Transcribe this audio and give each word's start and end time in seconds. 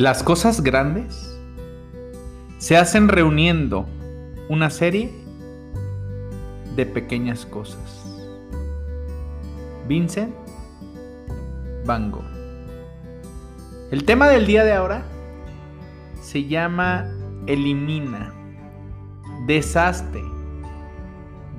Las 0.00 0.22
cosas 0.22 0.62
grandes 0.62 1.38
se 2.56 2.78
hacen 2.78 3.06
reuniendo 3.08 3.84
una 4.48 4.70
serie 4.70 5.12
de 6.74 6.86
pequeñas 6.86 7.44
cosas. 7.44 8.02
Vincent 9.86 10.34
Van 11.84 12.10
Gogh. 12.10 12.24
El 13.90 14.06
tema 14.06 14.28
del 14.28 14.46
día 14.46 14.64
de 14.64 14.72
ahora 14.72 15.02
se 16.22 16.46
llama 16.46 17.04
Elimina, 17.46 18.32
deshazte 19.46 20.22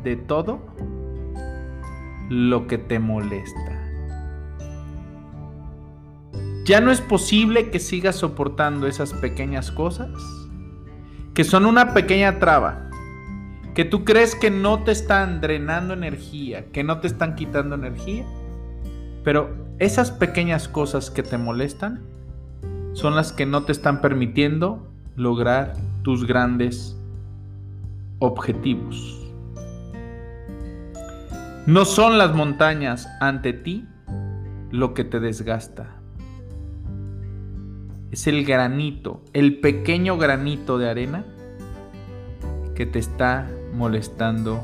de 0.03 0.15
todo 0.15 0.61
lo 2.27 2.65
que 2.65 2.79
te 2.79 2.97
molesta. 2.97 3.80
Ya 6.63 6.79
no 6.79 6.91
es 6.91 7.01
posible 7.01 7.71
que 7.71 7.79
sigas 7.79 8.17
soportando 8.17 8.87
esas 8.87 9.13
pequeñas 9.13 9.71
cosas 9.71 10.09
que 11.33 11.43
son 11.43 11.65
una 11.65 11.93
pequeña 11.93 12.39
traba, 12.39 12.89
que 13.73 13.85
tú 13.85 14.03
crees 14.03 14.35
que 14.35 14.51
no 14.51 14.83
te 14.83 14.91
están 14.91 15.39
drenando 15.39 15.93
energía, 15.93 16.65
que 16.71 16.83
no 16.83 16.99
te 16.99 17.07
están 17.07 17.35
quitando 17.35 17.75
energía, 17.75 18.25
pero 19.23 19.55
esas 19.79 20.11
pequeñas 20.11 20.67
cosas 20.67 21.09
que 21.09 21.23
te 21.23 21.37
molestan 21.37 22.01
son 22.93 23.15
las 23.15 23.31
que 23.31 23.45
no 23.45 23.63
te 23.63 23.71
están 23.71 24.01
permitiendo 24.01 24.85
lograr 25.15 25.73
tus 26.01 26.27
grandes 26.27 26.97
objetivos. 28.19 29.17
No 31.65 31.85
son 31.85 32.17
las 32.17 32.35
montañas 32.35 33.07
ante 33.21 33.53
ti 33.53 33.87
lo 34.71 34.93
que 34.93 35.05
te 35.05 35.19
desgasta 35.19 36.00
es 38.11 38.27
el 38.27 38.45
granito, 38.45 39.21
el 39.31 39.59
pequeño 39.59 40.17
granito 40.17 40.77
de 40.77 40.89
arena 40.89 41.25
que 42.75 42.85
te 42.85 42.99
está 42.99 43.49
molestando 43.73 44.61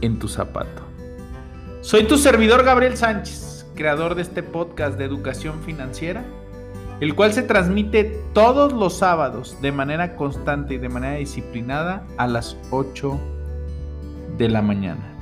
en 0.00 0.18
tu 0.18 0.28
zapato. 0.28 0.82
Soy 1.82 2.04
tu 2.04 2.16
servidor 2.16 2.64
Gabriel 2.64 2.96
Sánchez, 2.96 3.66
creador 3.74 4.14
de 4.14 4.22
este 4.22 4.42
podcast 4.42 4.96
de 4.96 5.04
educación 5.04 5.60
financiera, 5.62 6.24
el 7.00 7.14
cual 7.14 7.34
se 7.34 7.42
transmite 7.42 8.04
todos 8.32 8.72
los 8.72 8.96
sábados 8.96 9.58
de 9.60 9.72
manera 9.72 10.16
constante 10.16 10.74
y 10.74 10.78
de 10.78 10.88
manera 10.88 11.16
disciplinada 11.16 12.06
a 12.16 12.26
las 12.26 12.56
8 12.70 13.20
de 14.38 14.48
la 14.48 14.62
mañana. 14.62 15.12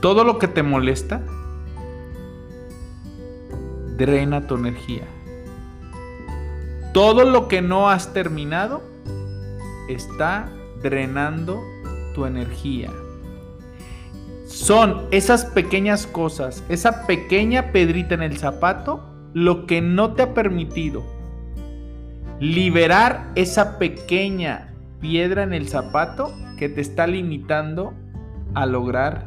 Todo 0.00 0.24
lo 0.24 0.38
que 0.38 0.48
te 0.48 0.62
molesta 0.62 1.22
drena 3.96 4.46
tu 4.46 4.56
energía. 4.56 5.04
Todo 6.92 7.24
lo 7.24 7.48
que 7.48 7.62
no 7.62 7.90
has 7.90 8.12
terminado 8.12 8.82
está 9.88 10.48
drenando 10.82 11.62
tu 12.14 12.26
energía. 12.26 12.90
Son 14.46 15.06
esas 15.10 15.44
pequeñas 15.46 16.06
cosas, 16.06 16.62
esa 16.68 17.06
pequeña 17.06 17.72
pedrita 17.72 18.14
en 18.14 18.22
el 18.22 18.38
zapato, 18.38 19.02
lo 19.32 19.66
que 19.66 19.80
no 19.80 20.12
te 20.12 20.22
ha 20.22 20.34
permitido 20.34 21.02
liberar 22.40 23.30
esa 23.34 23.78
pequeña 23.78 24.74
piedra 25.00 25.42
en 25.42 25.52
el 25.52 25.68
zapato 25.68 26.32
que 26.58 26.68
te 26.68 26.80
está 26.80 27.06
limitando 27.06 27.94
a 28.54 28.66
lograr 28.66 29.26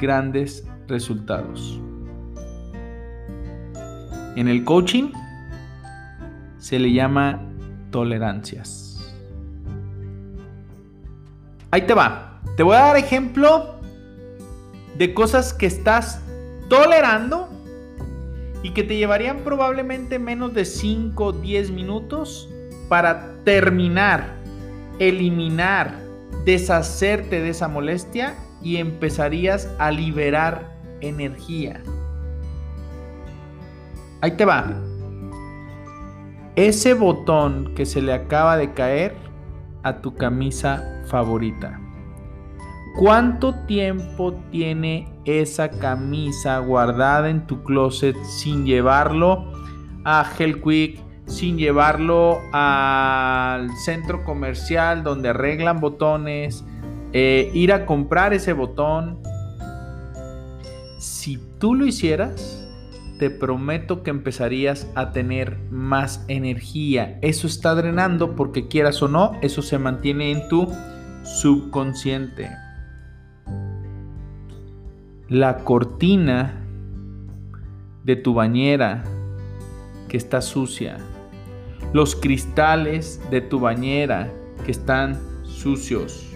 grandes 0.00 0.66
resultados. 0.88 1.80
En 4.36 4.48
el 4.48 4.64
coaching 4.64 5.10
se 6.58 6.78
le 6.78 6.92
llama 6.92 7.40
tolerancias. 7.90 9.14
Ahí 11.70 11.82
te 11.82 11.94
va. 11.94 12.40
Te 12.56 12.62
voy 12.62 12.76
a 12.76 12.80
dar 12.80 12.96
ejemplo 12.96 13.80
de 14.96 15.14
cosas 15.14 15.52
que 15.52 15.66
estás 15.66 16.20
tolerando 16.68 17.48
y 18.62 18.70
que 18.70 18.82
te 18.82 18.96
llevarían 18.96 19.38
probablemente 19.38 20.18
menos 20.18 20.54
de 20.54 20.64
5 20.64 21.24
o 21.24 21.32
10 21.32 21.70
minutos 21.70 22.48
para 22.88 23.42
terminar, 23.44 24.34
eliminar, 24.98 25.98
deshacerte 26.44 27.40
de 27.40 27.50
esa 27.50 27.68
molestia 27.68 28.34
y 28.62 28.76
empezarías 28.76 29.68
a 29.78 29.90
liberar 29.90 30.70
energía. 31.00 31.82
Ahí 34.22 34.30
te 34.30 34.44
va. 34.44 34.72
Ese 36.54 36.94
botón 36.94 37.74
que 37.74 37.84
se 37.84 38.00
le 38.00 38.12
acaba 38.12 38.56
de 38.56 38.72
caer 38.72 39.16
a 39.82 40.00
tu 40.00 40.14
camisa 40.14 41.02
favorita. 41.06 41.80
¿Cuánto 43.00 43.52
tiempo 43.66 44.34
tiene 44.52 45.08
esa 45.24 45.70
camisa 45.70 46.58
guardada 46.58 47.30
en 47.30 47.48
tu 47.48 47.64
closet 47.64 48.16
sin 48.22 48.64
llevarlo 48.64 49.44
a 50.04 50.24
Hellquick, 50.38 51.00
sin 51.26 51.58
llevarlo 51.58 52.38
al 52.52 53.70
centro 53.84 54.22
comercial 54.22 55.02
donde 55.02 55.30
arreglan 55.30 55.80
botones, 55.80 56.64
eh, 57.12 57.50
ir 57.54 57.72
a 57.72 57.86
comprar 57.86 58.34
ese 58.34 58.52
botón? 58.52 59.18
Si 60.98 61.40
tú 61.58 61.74
lo 61.74 61.86
hicieras, 61.86 62.61
te 63.18 63.30
prometo 63.30 64.02
que 64.02 64.10
empezarías 64.10 64.90
a 64.94 65.12
tener 65.12 65.58
más 65.70 66.24
energía. 66.28 67.18
Eso 67.22 67.46
está 67.46 67.74
drenando 67.74 68.34
porque 68.34 68.68
quieras 68.68 69.02
o 69.02 69.08
no, 69.08 69.38
eso 69.42 69.62
se 69.62 69.78
mantiene 69.78 70.30
en 70.30 70.48
tu 70.48 70.68
subconsciente. 71.22 72.50
La 75.28 75.58
cortina 75.58 76.62
de 78.04 78.16
tu 78.16 78.34
bañera 78.34 79.04
que 80.08 80.16
está 80.16 80.42
sucia. 80.42 80.98
Los 81.92 82.16
cristales 82.16 83.20
de 83.30 83.40
tu 83.40 83.60
bañera 83.60 84.30
que 84.64 84.72
están 84.72 85.20
sucios. 85.44 86.28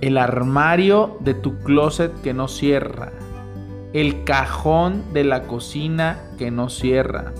El 0.00 0.18
armario 0.18 1.16
de 1.20 1.34
tu 1.34 1.58
closet 1.60 2.12
que 2.22 2.34
no 2.34 2.48
cierra 2.48 3.12
el 3.94 4.24
cajón 4.24 5.04
de 5.12 5.22
la 5.22 5.44
cocina 5.44 6.20
que 6.36 6.50
no 6.50 6.68
cierra, 6.68 7.32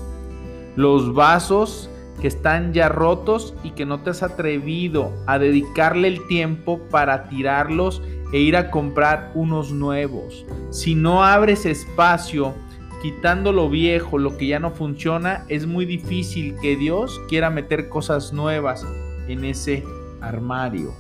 los 0.76 1.12
vasos 1.12 1.90
que 2.20 2.28
están 2.28 2.72
ya 2.72 2.88
rotos 2.88 3.54
y 3.64 3.72
que 3.72 3.84
no 3.84 4.02
te 4.02 4.10
has 4.10 4.22
atrevido 4.22 5.12
a 5.26 5.40
dedicarle 5.40 6.06
el 6.06 6.24
tiempo 6.28 6.78
para 6.90 7.28
tirarlos 7.28 8.02
e 8.32 8.38
ir 8.38 8.56
a 8.56 8.70
comprar 8.70 9.32
unos 9.34 9.72
nuevos. 9.72 10.46
Si 10.70 10.94
no 10.94 11.24
abres 11.24 11.66
espacio 11.66 12.54
quitando 13.02 13.52
lo 13.52 13.68
viejo, 13.68 14.16
lo 14.16 14.36
que 14.36 14.46
ya 14.46 14.60
no 14.60 14.70
funciona, 14.70 15.44
es 15.48 15.66
muy 15.66 15.86
difícil 15.86 16.54
que 16.62 16.76
Dios 16.76 17.20
quiera 17.28 17.50
meter 17.50 17.88
cosas 17.88 18.32
nuevas 18.32 18.86
en 19.26 19.44
ese 19.44 19.82
armario. 20.20 20.94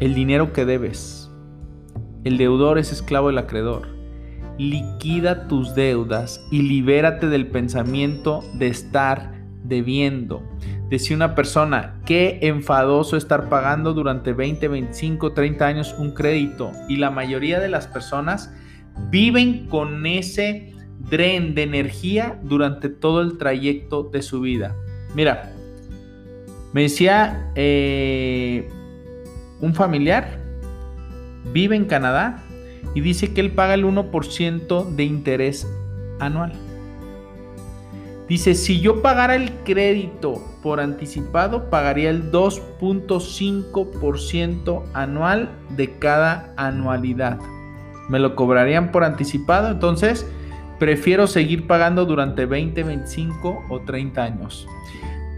El 0.00 0.14
dinero 0.14 0.52
que 0.52 0.66
debes 0.66 1.21
el 2.24 2.38
deudor 2.38 2.78
es 2.78 2.92
esclavo 2.92 3.28
del 3.28 3.38
acreedor. 3.38 3.88
Liquida 4.58 5.48
tus 5.48 5.74
deudas 5.74 6.46
y 6.50 6.62
libérate 6.62 7.28
del 7.28 7.48
pensamiento 7.48 8.44
de 8.54 8.68
estar 8.68 9.32
debiendo. 9.64 10.42
Decía 10.88 11.16
una 11.16 11.34
persona, 11.34 12.00
qué 12.04 12.38
enfadoso 12.42 13.16
estar 13.16 13.48
pagando 13.48 13.94
durante 13.94 14.34
20, 14.34 14.68
25, 14.68 15.32
30 15.32 15.66
años 15.66 15.94
un 15.98 16.12
crédito. 16.12 16.70
Y 16.88 16.96
la 16.96 17.10
mayoría 17.10 17.60
de 17.60 17.68
las 17.68 17.86
personas 17.86 18.54
viven 19.10 19.66
con 19.68 20.04
ese 20.04 20.74
dren 21.10 21.54
de 21.54 21.62
energía 21.62 22.38
durante 22.42 22.88
todo 22.88 23.22
el 23.22 23.38
trayecto 23.38 24.04
de 24.04 24.22
su 24.22 24.40
vida. 24.42 24.76
Mira, 25.14 25.52
me 26.72 26.82
decía 26.82 27.50
eh, 27.54 28.68
un 29.60 29.74
familiar 29.74 30.41
vive 31.52 31.76
en 31.76 31.84
Canadá 31.86 32.42
y 32.94 33.00
dice 33.00 33.32
que 33.32 33.40
él 33.40 33.52
paga 33.52 33.72
el 33.74 33.84
1% 33.84 34.94
de 34.94 35.04
interés 35.04 35.66
anual. 36.20 36.52
Dice, 38.28 38.54
si 38.54 38.80
yo 38.80 39.02
pagara 39.02 39.34
el 39.34 39.50
crédito 39.64 40.40
por 40.62 40.78
anticipado, 40.80 41.68
pagaría 41.68 42.08
el 42.08 42.32
2.5% 42.32 44.84
anual 44.94 45.50
de 45.76 45.98
cada 45.98 46.54
anualidad. 46.56 47.38
Me 48.08 48.18
lo 48.18 48.34
cobrarían 48.34 48.90
por 48.90 49.04
anticipado, 49.04 49.70
entonces 49.70 50.26
prefiero 50.78 51.26
seguir 51.26 51.66
pagando 51.66 52.06
durante 52.06 52.46
20, 52.46 52.82
25 52.82 53.64
o 53.68 53.80
30 53.80 54.22
años. 54.22 54.66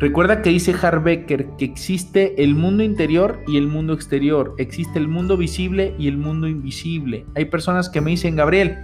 Recuerda 0.04 0.42
que 0.42 0.50
dice 0.50 0.74
Harbecker 0.74 1.46
que 1.56 1.64
existe 1.64 2.44
el 2.44 2.54
mundo 2.54 2.82
interior 2.82 3.42
y 3.46 3.56
el 3.56 3.68
mundo 3.68 3.94
exterior, 3.94 4.54
existe 4.58 4.98
el 4.98 5.08
mundo 5.08 5.38
visible 5.38 5.94
y 5.98 6.08
el 6.08 6.18
mundo 6.18 6.46
invisible. 6.46 7.24
Hay 7.34 7.46
personas 7.46 7.88
que 7.88 8.02
me 8.02 8.10
dicen, 8.10 8.36
Gabriel, 8.36 8.76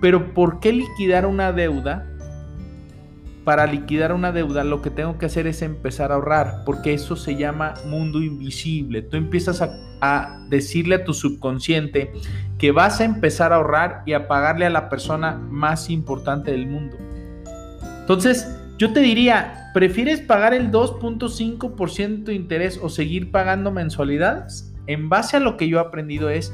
pero 0.00 0.34
¿por 0.34 0.60
qué 0.60 0.72
liquidar 0.72 1.26
una 1.26 1.50
deuda? 1.50 2.06
Para 3.42 3.66
liquidar 3.66 4.12
una 4.12 4.30
deuda 4.30 4.62
lo 4.62 4.82
que 4.82 4.90
tengo 4.90 5.18
que 5.18 5.26
hacer 5.26 5.48
es 5.48 5.62
empezar 5.62 6.12
a 6.12 6.14
ahorrar, 6.14 6.62
porque 6.64 6.94
eso 6.94 7.16
se 7.16 7.34
llama 7.34 7.74
mundo 7.84 8.22
invisible. 8.22 9.02
Tú 9.02 9.16
empiezas 9.16 9.60
a, 9.62 9.72
a 10.00 10.46
decirle 10.48 10.94
a 10.94 11.04
tu 11.04 11.12
subconsciente 11.12 12.12
que 12.56 12.70
vas 12.70 13.00
a 13.00 13.04
empezar 13.04 13.52
a 13.52 13.56
ahorrar 13.56 14.04
y 14.06 14.12
a 14.12 14.28
pagarle 14.28 14.64
a 14.64 14.70
la 14.70 14.90
persona 14.90 15.32
más 15.50 15.90
importante 15.90 16.52
del 16.52 16.68
mundo. 16.68 16.96
Entonces, 17.98 18.46
yo 18.78 18.92
te 18.92 19.00
diría, 19.00 19.65
¿prefieres 19.76 20.22
pagar 20.22 20.54
el 20.54 20.70
2.5% 20.70 22.24
de 22.24 22.32
interés 22.32 22.80
o 22.82 22.88
seguir 22.88 23.30
pagando 23.30 23.70
mensualidades? 23.70 24.72
En 24.86 25.10
base 25.10 25.36
a 25.36 25.40
lo 25.40 25.58
que 25.58 25.68
yo 25.68 25.76
he 25.76 25.80
aprendido 25.82 26.30
es 26.30 26.50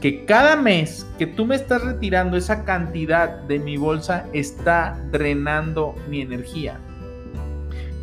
que 0.00 0.24
cada 0.24 0.56
mes 0.56 1.06
que 1.18 1.26
tú 1.26 1.44
me 1.44 1.56
estás 1.56 1.84
retirando 1.84 2.38
esa 2.38 2.64
cantidad 2.64 3.42
de 3.42 3.58
mi 3.58 3.76
bolsa 3.76 4.24
está 4.32 4.98
drenando 5.12 5.94
mi 6.08 6.22
energía. 6.22 6.80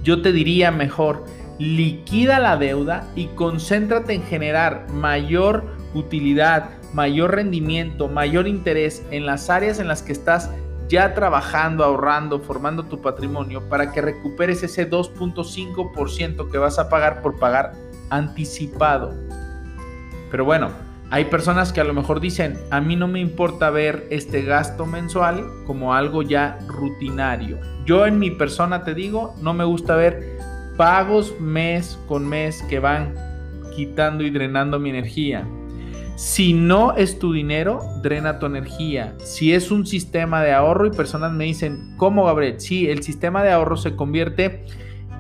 Yo 0.03 0.21
te 0.21 0.31
diría 0.31 0.69
mejor, 0.69 1.25
liquida 1.57 2.37
la 2.37 2.55
deuda 2.55 3.07
y 3.15 3.29
concéntrate 3.29 4.13
en 4.13 4.21
generar 4.21 4.85
mayor 4.91 5.65
utilidad, 5.95 6.69
mayor 6.93 7.33
rendimiento, 7.33 8.09
mayor 8.09 8.47
interés 8.47 9.03
en 9.09 9.25
las 9.25 9.49
áreas 9.49 9.79
en 9.79 9.87
las 9.87 10.03
que 10.03 10.11
estás 10.11 10.51
ya 10.91 11.13
trabajando, 11.13 11.85
ahorrando, 11.85 12.41
formando 12.41 12.83
tu 12.83 12.99
patrimonio 12.99 13.69
para 13.69 13.93
que 13.93 14.01
recuperes 14.01 14.61
ese 14.61 14.89
2.5% 14.89 16.51
que 16.51 16.57
vas 16.57 16.79
a 16.79 16.89
pagar 16.89 17.21
por 17.21 17.39
pagar 17.39 17.71
anticipado. 18.09 19.15
Pero 20.29 20.43
bueno, 20.43 20.69
hay 21.09 21.25
personas 21.25 21.71
que 21.71 21.79
a 21.79 21.85
lo 21.85 21.93
mejor 21.93 22.19
dicen, 22.19 22.59
a 22.71 22.81
mí 22.81 22.97
no 22.97 23.07
me 23.07 23.21
importa 23.21 23.69
ver 23.69 24.05
este 24.09 24.41
gasto 24.41 24.85
mensual 24.85 25.49
como 25.65 25.93
algo 25.93 26.23
ya 26.23 26.59
rutinario. 26.67 27.57
Yo 27.85 28.05
en 28.05 28.19
mi 28.19 28.29
persona 28.29 28.83
te 28.83 28.93
digo, 28.93 29.33
no 29.41 29.53
me 29.53 29.63
gusta 29.63 29.95
ver 29.95 30.39
pagos 30.75 31.39
mes 31.39 31.97
con 32.09 32.27
mes 32.27 32.61
que 32.63 32.79
van 32.79 33.15
quitando 33.73 34.25
y 34.25 34.29
drenando 34.29 34.77
mi 34.77 34.89
energía. 34.89 35.47
Si 36.21 36.53
no 36.53 36.95
es 36.95 37.17
tu 37.17 37.33
dinero, 37.33 37.79
drena 38.03 38.37
tu 38.37 38.45
energía. 38.45 39.15
Si 39.23 39.53
es 39.53 39.71
un 39.71 39.87
sistema 39.87 40.43
de 40.43 40.53
ahorro 40.53 40.85
y 40.85 40.91
personas 40.91 41.33
me 41.33 41.45
dicen, 41.45 41.95
¿cómo 41.97 42.25
Gabriel? 42.25 42.59
Sí, 42.59 42.87
el 42.87 43.01
sistema 43.01 43.41
de 43.41 43.49
ahorro 43.49 43.75
se 43.75 43.95
convierte 43.95 44.63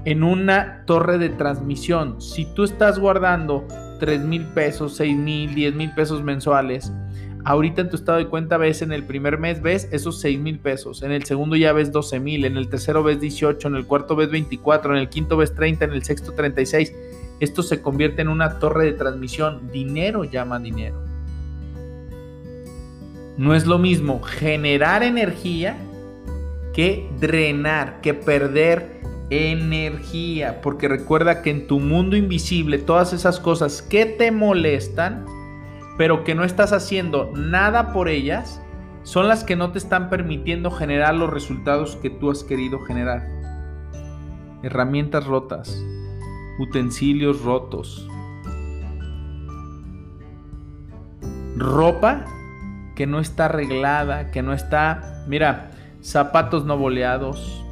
en 0.05 0.21
una 0.21 0.83
torre 0.85 1.17
de 1.17 1.29
transmisión. 1.29 2.21
Si 2.21 2.45
tú 2.53 2.63
estás 2.63 2.99
guardando 2.99 3.65
3 3.99 4.21
mil 4.21 4.45
pesos, 4.49 4.95
6 4.97 5.17
mil, 5.17 5.55
10 5.55 5.73
mil 5.73 5.91
pesos 5.95 6.21
mensuales, 6.21 6.93
ahorita 7.45 7.81
en 7.81 7.89
tu 7.89 7.95
estado 7.95 8.19
de 8.19 8.27
cuenta 8.27 8.57
ves 8.57 8.83
en 8.83 8.91
el 8.91 9.03
primer 9.03 9.39
mes 9.39 9.59
ves 9.59 9.89
esos 9.91 10.21
6 10.21 10.39
mil 10.39 10.59
pesos, 10.59 11.01
en 11.01 11.11
el 11.11 11.23
segundo 11.23 11.55
ya 11.55 11.73
ves 11.73 11.91
12 11.91 12.19
mil, 12.19 12.45
en 12.45 12.57
el 12.57 12.69
tercero 12.69 13.01
ves 13.01 13.19
18, 13.19 13.69
en 13.69 13.75
el 13.75 13.87
cuarto 13.87 14.15
ves 14.15 14.29
24, 14.29 14.93
en 14.93 14.99
el 14.99 15.09
quinto 15.09 15.35
ves 15.35 15.55
30, 15.55 15.83
en 15.83 15.93
el 15.93 16.03
sexto 16.03 16.33
36 16.33 16.93
esto 17.41 17.63
se 17.63 17.81
convierte 17.81 18.21
en 18.21 18.29
una 18.29 18.59
torre 18.59 18.85
de 18.85 18.93
transmisión. 18.93 19.71
Dinero 19.71 20.23
llama 20.23 20.59
dinero. 20.59 21.01
No 23.35 23.55
es 23.55 23.65
lo 23.65 23.79
mismo 23.79 24.21
generar 24.21 25.01
energía 25.01 25.75
que 26.71 27.09
drenar, 27.19 27.99
que 28.01 28.13
perder 28.13 29.01
energía. 29.31 30.61
Porque 30.61 30.87
recuerda 30.87 31.41
que 31.41 31.49
en 31.49 31.65
tu 31.65 31.79
mundo 31.79 32.15
invisible 32.15 32.77
todas 32.77 33.11
esas 33.11 33.39
cosas 33.39 33.81
que 33.81 34.05
te 34.05 34.31
molestan, 34.31 35.25
pero 35.97 36.23
que 36.23 36.35
no 36.35 36.43
estás 36.43 36.73
haciendo 36.73 37.31
nada 37.35 37.91
por 37.91 38.07
ellas, 38.07 38.61
son 39.01 39.27
las 39.27 39.43
que 39.43 39.55
no 39.55 39.71
te 39.71 39.79
están 39.79 40.11
permitiendo 40.11 40.69
generar 40.69 41.15
los 41.15 41.31
resultados 41.31 41.95
que 41.95 42.11
tú 42.11 42.29
has 42.29 42.43
querido 42.43 42.79
generar. 42.81 43.27
Herramientas 44.61 45.25
rotas, 45.25 45.83
utensilios 46.59 47.41
rotos, 47.41 48.07
ropa 51.57 52.25
que 52.95 53.07
no 53.07 53.19
está 53.19 53.45
arreglada, 53.45 54.31
que 54.31 54.41
no 54.41 54.53
está, 54.53 55.23
mira, 55.27 55.71
zapatos 56.01 56.65
no 56.65 56.77
boleados, 56.77 57.63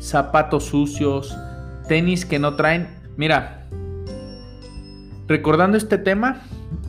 zapatos 0.00 0.64
sucios, 0.64 1.36
tenis 1.88 2.26
que 2.26 2.38
no 2.38 2.54
traen, 2.54 2.88
mira, 3.16 3.68
recordando 5.28 5.76
este 5.76 5.98
tema, 5.98 6.42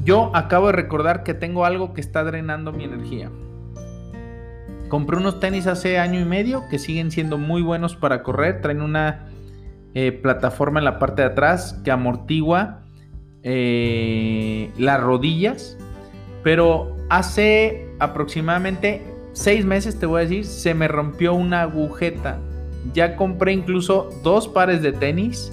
yo 0.03 0.31
acabo 0.35 0.67
de 0.67 0.73
recordar 0.73 1.23
que 1.23 1.33
tengo 1.33 1.65
algo 1.65 1.93
que 1.93 2.01
está 2.01 2.23
drenando 2.23 2.71
mi 2.71 2.83
energía. 2.83 3.29
Compré 4.89 5.17
unos 5.17 5.39
tenis 5.39 5.67
hace 5.67 5.99
año 5.99 6.19
y 6.19 6.25
medio 6.25 6.63
que 6.69 6.79
siguen 6.79 7.11
siendo 7.11 7.37
muy 7.37 7.61
buenos 7.61 7.95
para 7.95 8.23
correr, 8.23 8.61
traen 8.61 8.81
una 8.81 9.26
eh, 9.93 10.11
plataforma 10.11 10.79
en 10.79 10.85
la 10.85 10.99
parte 10.99 11.21
de 11.21 11.29
atrás 11.29 11.79
que 11.83 11.91
amortigua 11.91 12.83
eh, 13.43 14.71
las 14.77 15.01
rodillas. 15.01 15.77
Pero 16.43 16.95
hace 17.09 17.89
aproximadamente 17.99 19.01
seis 19.33 19.65
meses, 19.65 19.99
te 19.99 20.05
voy 20.05 20.21
a 20.21 20.23
decir, 20.23 20.45
se 20.45 20.73
me 20.73 20.87
rompió 20.87 21.33
una 21.33 21.63
agujeta. 21.63 22.39
Ya 22.93 23.15
compré 23.15 23.53
incluso 23.53 24.09
dos 24.23 24.47
pares 24.47 24.81
de 24.81 24.93
tenis 24.93 25.51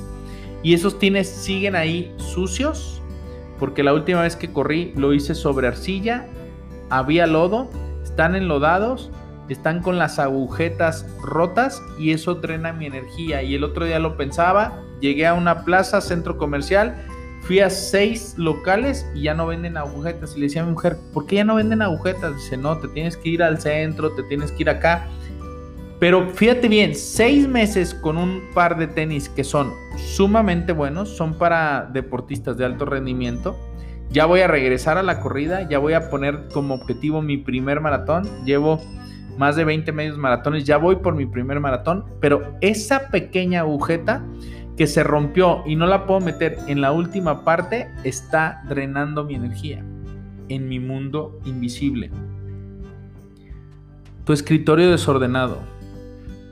y 0.62 0.74
esos 0.74 0.98
tienes 0.98 1.28
siguen 1.28 1.74
ahí 1.74 2.14
sucios 2.16 2.94
porque 3.58 3.82
la 3.82 3.94
última 3.94 4.22
vez 4.22 4.36
que 4.36 4.52
corrí 4.52 4.92
lo 4.96 5.12
hice 5.12 5.34
sobre 5.34 5.68
arcilla, 5.68 6.26
había 6.90 7.26
lodo, 7.26 7.70
están 8.02 8.34
enlodados 8.34 9.10
están 9.48 9.82
con 9.82 9.98
las 9.98 10.18
agujetas 10.18 11.06
rotas 11.22 11.82
y 11.98 12.12
eso 12.12 12.34
drena 12.34 12.72
mi 12.72 12.86
energía. 12.86 13.42
Y 13.42 13.54
el 13.54 13.64
otro 13.64 13.84
día 13.84 13.98
lo 13.98 14.16
pensaba, 14.16 14.80
llegué 15.00 15.26
a 15.26 15.34
una 15.34 15.64
plaza, 15.64 16.00
centro 16.00 16.38
comercial, 16.38 16.94
fui 17.42 17.60
a 17.60 17.68
seis 17.70 18.34
locales 18.38 19.06
y 19.14 19.22
ya 19.22 19.34
no 19.34 19.46
venden 19.46 19.76
agujetas. 19.76 20.34
Y 20.36 20.40
le 20.40 20.46
decía 20.46 20.62
a 20.62 20.64
mi 20.64 20.72
mujer, 20.72 20.96
¿por 21.12 21.26
qué 21.26 21.36
ya 21.36 21.44
no 21.44 21.56
venden 21.56 21.82
agujetas? 21.82 22.34
Dice, 22.36 22.56
no, 22.56 22.78
te 22.78 22.88
tienes 22.88 23.16
que 23.16 23.28
ir 23.28 23.42
al 23.42 23.60
centro, 23.60 24.12
te 24.12 24.22
tienes 24.24 24.50
que 24.52 24.62
ir 24.62 24.70
acá. 24.70 25.06
Pero 26.00 26.28
fíjate 26.30 26.68
bien, 26.68 26.94
seis 26.94 27.48
meses 27.48 27.94
con 27.94 28.16
un 28.16 28.42
par 28.52 28.76
de 28.76 28.86
tenis 28.86 29.28
que 29.28 29.44
son 29.44 29.72
sumamente 29.96 30.72
buenos, 30.72 31.08
son 31.08 31.38
para 31.38 31.88
deportistas 31.92 32.56
de 32.56 32.64
alto 32.64 32.84
rendimiento. 32.84 33.56
Ya 34.10 34.26
voy 34.26 34.40
a 34.40 34.48
regresar 34.48 34.98
a 34.98 35.02
la 35.02 35.20
corrida, 35.20 35.68
ya 35.68 35.78
voy 35.78 35.94
a 35.94 36.10
poner 36.10 36.48
como 36.52 36.74
objetivo 36.74 37.22
mi 37.22 37.38
primer 37.38 37.80
maratón. 37.80 38.28
Llevo 38.44 38.80
más 39.38 39.56
de 39.56 39.64
20 39.64 39.92
medios 39.92 40.18
maratones, 40.18 40.64
ya 40.64 40.76
voy 40.76 40.96
por 40.96 41.14
mi 41.14 41.26
primer 41.26 41.60
maratón, 41.60 42.04
pero 42.20 42.54
esa 42.60 43.08
pequeña 43.08 43.60
agujeta 43.60 44.24
que 44.76 44.86
se 44.86 45.04
rompió 45.04 45.62
y 45.66 45.76
no 45.76 45.86
la 45.86 46.06
puedo 46.06 46.20
meter 46.20 46.58
en 46.66 46.80
la 46.80 46.92
última 46.92 47.44
parte 47.44 47.90
está 48.02 48.62
drenando 48.68 49.24
mi 49.24 49.34
energía 49.34 49.84
en 50.48 50.68
mi 50.68 50.80
mundo 50.80 51.40
invisible. 51.44 52.10
Tu 54.24 54.32
escritorio 54.32 54.90
desordenado, 54.90 55.58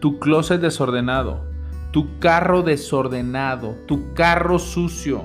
tu 0.00 0.18
closet 0.18 0.60
desordenado, 0.60 1.44
tu 1.90 2.18
carro 2.18 2.62
desordenado, 2.62 3.76
tu 3.86 4.14
carro 4.14 4.58
sucio. 4.58 5.24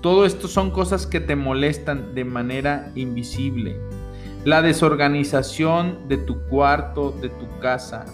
Todo 0.00 0.24
esto 0.24 0.46
son 0.46 0.70
cosas 0.70 1.06
que 1.06 1.20
te 1.20 1.34
molestan 1.34 2.14
de 2.14 2.24
manera 2.24 2.92
invisible 2.94 3.80
la 4.44 4.62
desorganización 4.62 6.08
de 6.08 6.16
tu 6.18 6.40
cuarto, 6.48 7.12
de 7.20 7.28
tu 7.28 7.46
casa, 7.60 8.06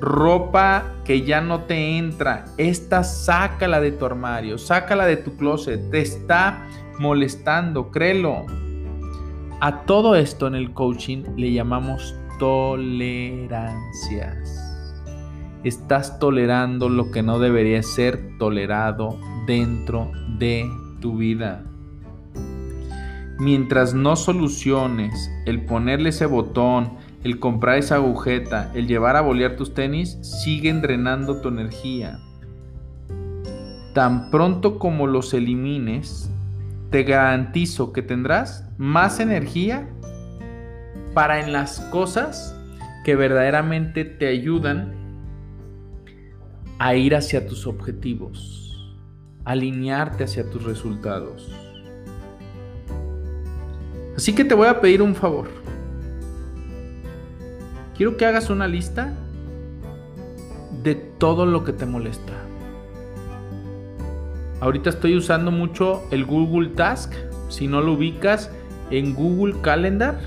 ropa 0.00 0.94
que 1.04 1.22
ya 1.22 1.40
no 1.40 1.62
te 1.62 1.96
entra, 1.96 2.44
esta 2.58 3.02
sácala 3.04 3.80
de 3.80 3.92
tu 3.92 4.04
armario, 4.04 4.58
sácala 4.58 5.06
de 5.06 5.16
tu 5.16 5.36
closet, 5.36 5.90
te 5.90 6.00
está 6.00 6.66
molestando, 6.98 7.90
créelo. 7.90 8.44
A 9.60 9.84
todo 9.86 10.16
esto 10.16 10.46
en 10.46 10.54
el 10.54 10.72
coaching 10.72 11.24
le 11.36 11.52
llamamos 11.52 12.14
tolerancias. 12.38 13.72
Estás 15.64 16.18
tolerando 16.18 16.88
lo 16.88 17.10
que 17.10 17.22
no 17.22 17.38
debería 17.38 17.82
ser 17.82 18.36
tolerado 18.38 19.18
dentro 19.46 20.10
de 20.38 20.64
tu 21.00 21.16
vida. 21.16 21.65
Mientras 23.38 23.94
no 23.94 24.16
soluciones 24.16 25.30
el 25.44 25.64
ponerle 25.64 26.10
ese 26.10 26.26
botón, 26.26 26.94
el 27.24 27.38
comprar 27.38 27.78
esa 27.78 27.96
agujeta, 27.96 28.70
el 28.74 28.86
llevar 28.86 29.16
a 29.16 29.20
bolear 29.20 29.56
tus 29.56 29.74
tenis, 29.74 30.18
siguen 30.22 30.80
drenando 30.80 31.40
tu 31.40 31.48
energía. 31.48 32.20
Tan 33.94 34.30
pronto 34.30 34.78
como 34.78 35.06
los 35.06 35.34
elimines, 35.34 36.30
te 36.90 37.02
garantizo 37.02 37.92
que 37.92 38.02
tendrás 38.02 38.68
más 38.78 39.20
energía 39.20 39.88
para 41.14 41.40
en 41.40 41.52
las 41.52 41.80
cosas 41.80 42.54
que 43.04 43.16
verdaderamente 43.16 44.04
te 44.04 44.26
ayudan 44.28 44.94
a 46.78 46.94
ir 46.94 47.14
hacia 47.14 47.46
tus 47.46 47.66
objetivos, 47.66 48.94
alinearte 49.44 50.24
hacia 50.24 50.48
tus 50.50 50.64
resultados. 50.64 51.50
Así 54.16 54.34
que 54.34 54.44
te 54.44 54.54
voy 54.54 54.66
a 54.66 54.80
pedir 54.80 55.02
un 55.02 55.14
favor. 55.14 55.48
Quiero 57.96 58.16
que 58.16 58.24
hagas 58.26 58.50
una 58.50 58.66
lista 58.66 59.14
de 60.82 60.94
todo 60.94 61.46
lo 61.46 61.64
que 61.64 61.72
te 61.72 61.86
molesta. 61.86 62.32
Ahorita 64.60 64.90
estoy 64.90 65.16
usando 65.16 65.50
mucho 65.50 66.02
el 66.10 66.24
Google 66.24 66.70
Task. 66.70 67.12
Si 67.48 67.68
no 67.68 67.80
lo 67.80 67.92
ubicas 67.92 68.50
en 68.90 69.14
Google 69.14 69.54
Calendar, 69.62 70.18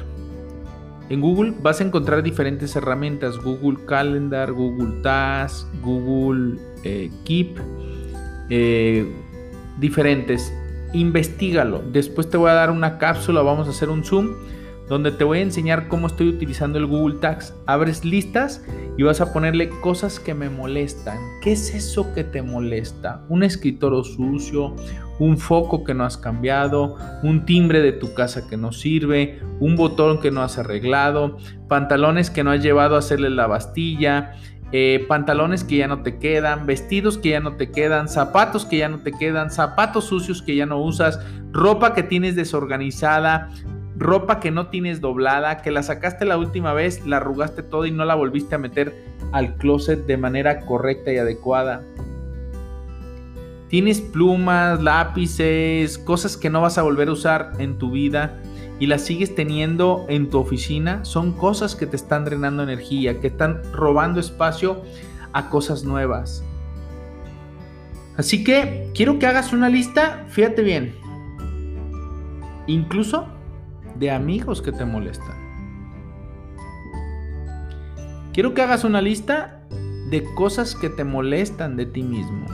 en 1.09 1.21
Google 1.21 1.53
vas 1.61 1.81
a 1.81 1.83
encontrar 1.83 2.21
diferentes 2.21 2.75
herramientas. 2.75 3.37
Google 3.37 3.83
Calendar, 3.85 4.51
Google 4.51 5.01
Task, 5.01 5.67
Google 5.81 6.59
eh, 6.83 7.09
Keep. 7.23 7.59
Eh, 8.51 9.11
diferentes. 9.79 10.53
Investígalo. 10.93 11.83
Después 11.91 12.29
te 12.29 12.37
voy 12.37 12.49
a 12.49 12.53
dar 12.53 12.71
una 12.71 12.97
cápsula. 12.97 13.41
Vamos 13.41 13.67
a 13.67 13.71
hacer 13.71 13.89
un 13.89 14.03
Zoom 14.03 14.35
donde 14.89 15.11
te 15.11 15.23
voy 15.23 15.37
a 15.37 15.41
enseñar 15.41 15.87
cómo 15.87 16.07
estoy 16.07 16.27
utilizando 16.27 16.79
el 16.79 16.87
Google 16.87 17.19
Tags. 17.19 17.53
Abres 17.67 18.03
listas 18.03 18.65
y 18.97 19.03
vas 19.03 19.21
a 19.21 19.31
ponerle 19.31 19.69
cosas 19.69 20.19
que 20.19 20.33
me 20.33 20.49
molestan. 20.49 21.19
¿Qué 21.43 21.51
es 21.51 21.73
eso 21.75 22.11
que 22.13 22.23
te 22.23 22.41
molesta? 22.41 23.23
Un 23.29 23.43
escritorio 23.43 24.03
sucio, 24.03 24.75
un 25.19 25.37
foco 25.37 25.83
que 25.83 25.93
no 25.93 26.05
has 26.05 26.17
cambiado, 26.17 26.95
un 27.21 27.45
timbre 27.45 27.81
de 27.81 27.91
tu 27.91 28.15
casa 28.15 28.47
que 28.47 28.57
no 28.57 28.71
sirve, 28.71 29.39
un 29.59 29.75
botón 29.75 30.19
que 30.19 30.31
no 30.31 30.41
has 30.41 30.57
arreglado, 30.57 31.37
pantalones 31.67 32.31
que 32.31 32.43
no 32.43 32.51
has 32.51 32.63
llevado 32.63 32.95
a 32.95 32.99
hacerle 32.99 33.29
la 33.29 33.45
bastilla, 33.45 34.33
eh, 34.71 35.05
pantalones 35.07 35.63
que 35.63 35.77
ya 35.77 35.87
no 35.87 36.03
te 36.03 36.19
quedan, 36.19 36.65
vestidos 36.65 37.17
que 37.17 37.29
ya 37.29 37.39
no 37.39 37.53
te 37.53 37.71
quedan, 37.71 38.07
zapatos 38.07 38.65
que 38.65 38.77
ya 38.77 38.89
no 38.89 38.99
te 38.99 39.11
quedan, 39.11 39.49
zapatos 39.49 40.05
sucios 40.05 40.41
que 40.41 40.55
ya 40.55 40.65
no 40.65 40.79
usas, 40.79 41.19
ropa 41.51 41.93
que 41.93 42.03
tienes 42.03 42.35
desorganizada, 42.35 43.49
ropa 43.97 44.39
que 44.39 44.51
no 44.51 44.67
tienes 44.67 45.01
doblada, 45.01 45.61
que 45.61 45.71
la 45.71 45.81
sacaste 45.81 46.23
la 46.25 46.37
última 46.37 46.73
vez, 46.73 47.05
la 47.05 47.17
arrugaste 47.17 47.63
todo 47.63 47.85
y 47.85 47.91
no 47.91 48.05
la 48.05 48.15
volviste 48.15 48.55
a 48.55 48.59
meter 48.59 48.95
al 49.31 49.55
closet 49.55 50.05
de 50.05 50.17
manera 50.17 50.61
correcta 50.61 51.11
y 51.11 51.17
adecuada. 51.17 51.81
Tienes 53.69 54.01
plumas, 54.01 54.81
lápices, 54.81 55.97
cosas 55.97 56.37
que 56.37 56.49
no 56.49 56.61
vas 56.61 56.77
a 56.77 56.81
volver 56.81 57.09
a 57.09 57.11
usar 57.11 57.51
en 57.59 57.77
tu 57.77 57.91
vida 57.91 58.39
y 58.79 58.87
las 58.87 59.05
sigues 59.05 59.35
teniendo 59.35 60.05
en 60.07 60.29
tu 60.29 60.39
oficina. 60.39 61.03
Son 61.03 61.33
cosas 61.33 61.75
que 61.75 61.85
te 61.85 61.97
están 61.97 62.25
drenando 62.25 62.63
energía, 62.63 63.19
que 63.19 63.27
están 63.27 63.61
robando 63.73 64.19
espacio 64.19 64.81
a 65.33 65.49
cosas 65.49 65.83
nuevas. 65.83 66.43
Así 68.17 68.43
que 68.43 68.89
quiero 68.95 69.19
que 69.19 69.27
hagas 69.27 69.53
una 69.53 69.69
lista, 69.69 70.25
fíjate 70.29 70.61
bien. 70.61 70.95
Incluso 72.67 73.27
de 73.95 74.11
amigos 74.11 74.61
que 74.61 74.71
te 74.71 74.85
molestan. 74.85 75.37
Quiero 78.33 78.53
que 78.53 78.61
hagas 78.61 78.83
una 78.83 79.01
lista 79.01 79.61
de 80.09 80.23
cosas 80.35 80.75
que 80.75 80.89
te 80.89 81.03
molestan 81.03 81.75
de 81.75 81.85
ti 81.85 82.03
mismo. 82.03 82.45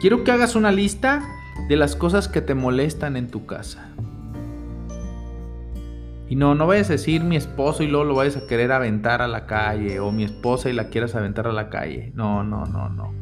Quiero 0.00 0.24
que 0.24 0.32
hagas 0.32 0.56
una 0.56 0.72
lista 0.72 1.22
de 1.68 1.76
las 1.76 1.96
cosas 1.96 2.28
que 2.28 2.40
te 2.40 2.54
molestan 2.54 3.16
en 3.16 3.28
tu 3.28 3.46
casa. 3.46 3.88
Y 6.28 6.36
no, 6.36 6.54
no 6.54 6.66
vayas 6.66 6.88
a 6.88 6.94
decir 6.94 7.22
mi 7.24 7.36
esposo 7.36 7.82
y 7.82 7.88
luego 7.88 8.04
lo 8.04 8.14
vayas 8.14 8.38
a 8.38 8.46
querer 8.46 8.72
aventar 8.72 9.20
a 9.20 9.28
la 9.28 9.46
calle 9.46 10.00
o 10.00 10.12
mi 10.12 10.24
esposa 10.24 10.70
y 10.70 10.72
la 10.72 10.88
quieras 10.88 11.14
aventar 11.14 11.46
a 11.46 11.52
la 11.52 11.68
calle. 11.68 12.10
No, 12.14 12.42
no, 12.42 12.64
no, 12.64 12.88
no. 12.88 13.12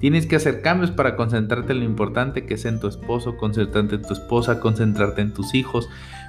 Tienes 0.00 0.26
que 0.26 0.36
hacer 0.36 0.62
cambios 0.62 0.90
para 0.90 1.14
concentrarte 1.14 1.72
en 1.72 1.80
lo 1.80 1.84
importante 1.84 2.46
que 2.46 2.54
es 2.54 2.64
en 2.64 2.80
tu 2.80 2.88
esposo, 2.88 3.36
concentrarte 3.36 3.96
en 3.96 4.02
tu 4.02 4.14
esposa, 4.14 4.58
concentrarte 4.58 5.20
en 5.20 5.32
tus 5.32 5.54
hijos, 5.54 5.88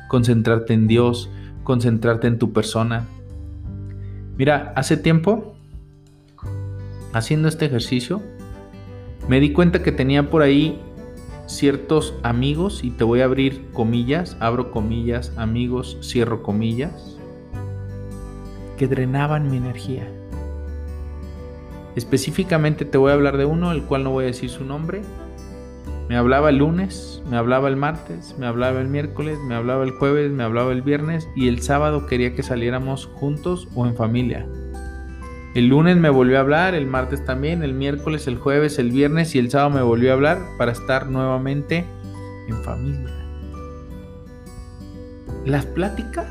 concentrarte 0.10 0.74
en 0.74 0.88
Dios, 0.88 1.32
concentrarte 1.64 2.28
en 2.28 2.38
tu 2.38 2.54
persona. 2.54 3.08
Mira, 4.38 4.74
hace 4.76 4.98
tiempo, 4.98 5.56
haciendo 7.14 7.48
este 7.48 7.66
ejercicio, 7.66 8.22
me 9.28 9.40
di 9.40 9.54
cuenta 9.54 9.82
que 9.82 9.92
tenía 9.92 10.30
por 10.30 10.42
ahí 10.42 10.80
ciertos 11.48 12.14
amigos, 12.24 12.84
y 12.84 12.92
te 12.92 13.04
voy 13.04 13.22
a 13.22 13.26
abrir 13.26 13.72
comillas, 13.74 14.38
abro 14.40 14.72
comillas, 14.72 15.34
amigos, 15.38 15.98
cierro 16.02 16.44
comillas, 16.44 17.18
que 18.78 18.88
drenaban 18.88 19.50
mi 19.50 19.58
energía. 19.58 20.08
Específicamente 21.96 22.86
te 22.86 22.98
voy 22.98 23.12
a 23.12 23.16
hablar 23.16 23.38
de 23.38 23.46
uno, 23.46 23.72
el 23.72 23.84
cual 23.84 24.04
no 24.04 24.12
voy 24.12 24.24
a 24.24 24.28
decir 24.28 24.50
su 24.50 24.64
nombre. 24.64 25.02
Me 26.08 26.16
hablaba 26.18 26.50
el 26.50 26.58
lunes, 26.58 27.22
me 27.30 27.38
hablaba 27.38 27.68
el 27.68 27.76
martes, 27.76 28.36
me 28.38 28.46
hablaba 28.46 28.82
el 28.82 28.88
miércoles, 28.88 29.38
me 29.48 29.56
hablaba 29.56 29.84
el 29.84 29.92
jueves, 29.92 30.32
me 30.32 30.44
hablaba 30.44 30.72
el 30.72 30.82
viernes 30.82 31.28
y 31.36 31.48
el 31.48 31.62
sábado 31.62 32.06
quería 32.06 32.36
que 32.36 32.44
saliéramos 32.44 33.08
juntos 33.16 33.68
o 33.76 33.86
en 33.86 33.96
familia. 33.96 34.46
El 35.54 35.68
lunes 35.68 35.98
me 35.98 36.10
volvió 36.10 36.38
a 36.38 36.42
hablar, 36.42 36.76
el 36.76 36.88
martes 36.88 37.26
también, 37.26 37.62
el 37.62 37.74
miércoles, 37.74 38.26
el 38.28 38.38
jueves, 38.38 38.80
el 38.80 38.90
viernes 38.90 39.36
y 39.36 39.40
el 39.40 39.52
sábado 39.52 39.72
me 39.72 39.82
volvió 39.82 40.12
a 40.12 40.14
hablar 40.14 40.40
para 40.58 40.72
estar 40.72 41.08
nuevamente 41.08 41.86
en 42.48 42.64
familia. 42.64 43.14
Las 45.46 45.66
pláticas 45.66 46.30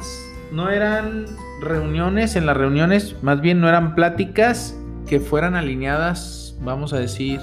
no 0.53 0.71
eran 0.71 1.27
reuniones, 1.61 2.35
en 2.37 2.47
las 2.47 2.57
reuniones 2.57 3.17
más 3.23 3.43
bien 3.43 3.61
no 3.61 3.69
eran 3.69 3.95
pláticas 3.95 4.75
que 5.07 5.21
fueran 5.21 5.55
alineadas, 5.55 6.57
vamos 6.63 6.95
a 6.95 6.99
decir, 6.99 7.41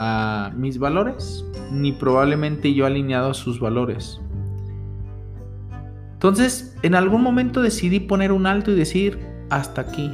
a 0.00 0.52
mis 0.54 0.78
valores, 0.78 1.44
ni 1.72 1.92
probablemente 1.92 2.74
yo 2.74 2.84
alineado 2.84 3.30
a 3.30 3.34
sus 3.34 3.58
valores. 3.58 4.20
Entonces, 6.12 6.76
en 6.82 6.94
algún 6.94 7.22
momento 7.22 7.62
decidí 7.62 8.00
poner 8.00 8.32
un 8.32 8.46
alto 8.46 8.72
y 8.72 8.74
decir, 8.74 9.18
hasta 9.50 9.82
aquí. 9.82 10.12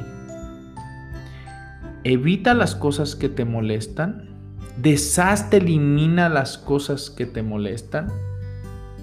Evita 2.05 2.53
las 2.53 2.75
cosas 2.75 3.15
que 3.15 3.29
te 3.29 3.45
molestan. 3.45 4.29
Deshazte, 4.77 5.57
elimina 5.57 6.29
las 6.29 6.59
cosas 6.59 7.09
que 7.09 7.25
te 7.25 7.41
molestan. 7.41 8.09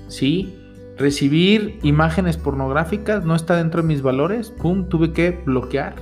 ¿Sí? 0.07 0.57
Recibir 0.97 1.81
imágenes 1.83 2.37
pornográficas 2.37 3.25
no 3.25 3.35
está 3.35 3.57
dentro 3.57 3.83
de 3.83 3.89
mis 3.89 4.03
valores. 4.03 4.51
Pum, 4.51 4.89
tuve 4.89 5.13
que 5.13 5.33
bloquear 5.33 5.97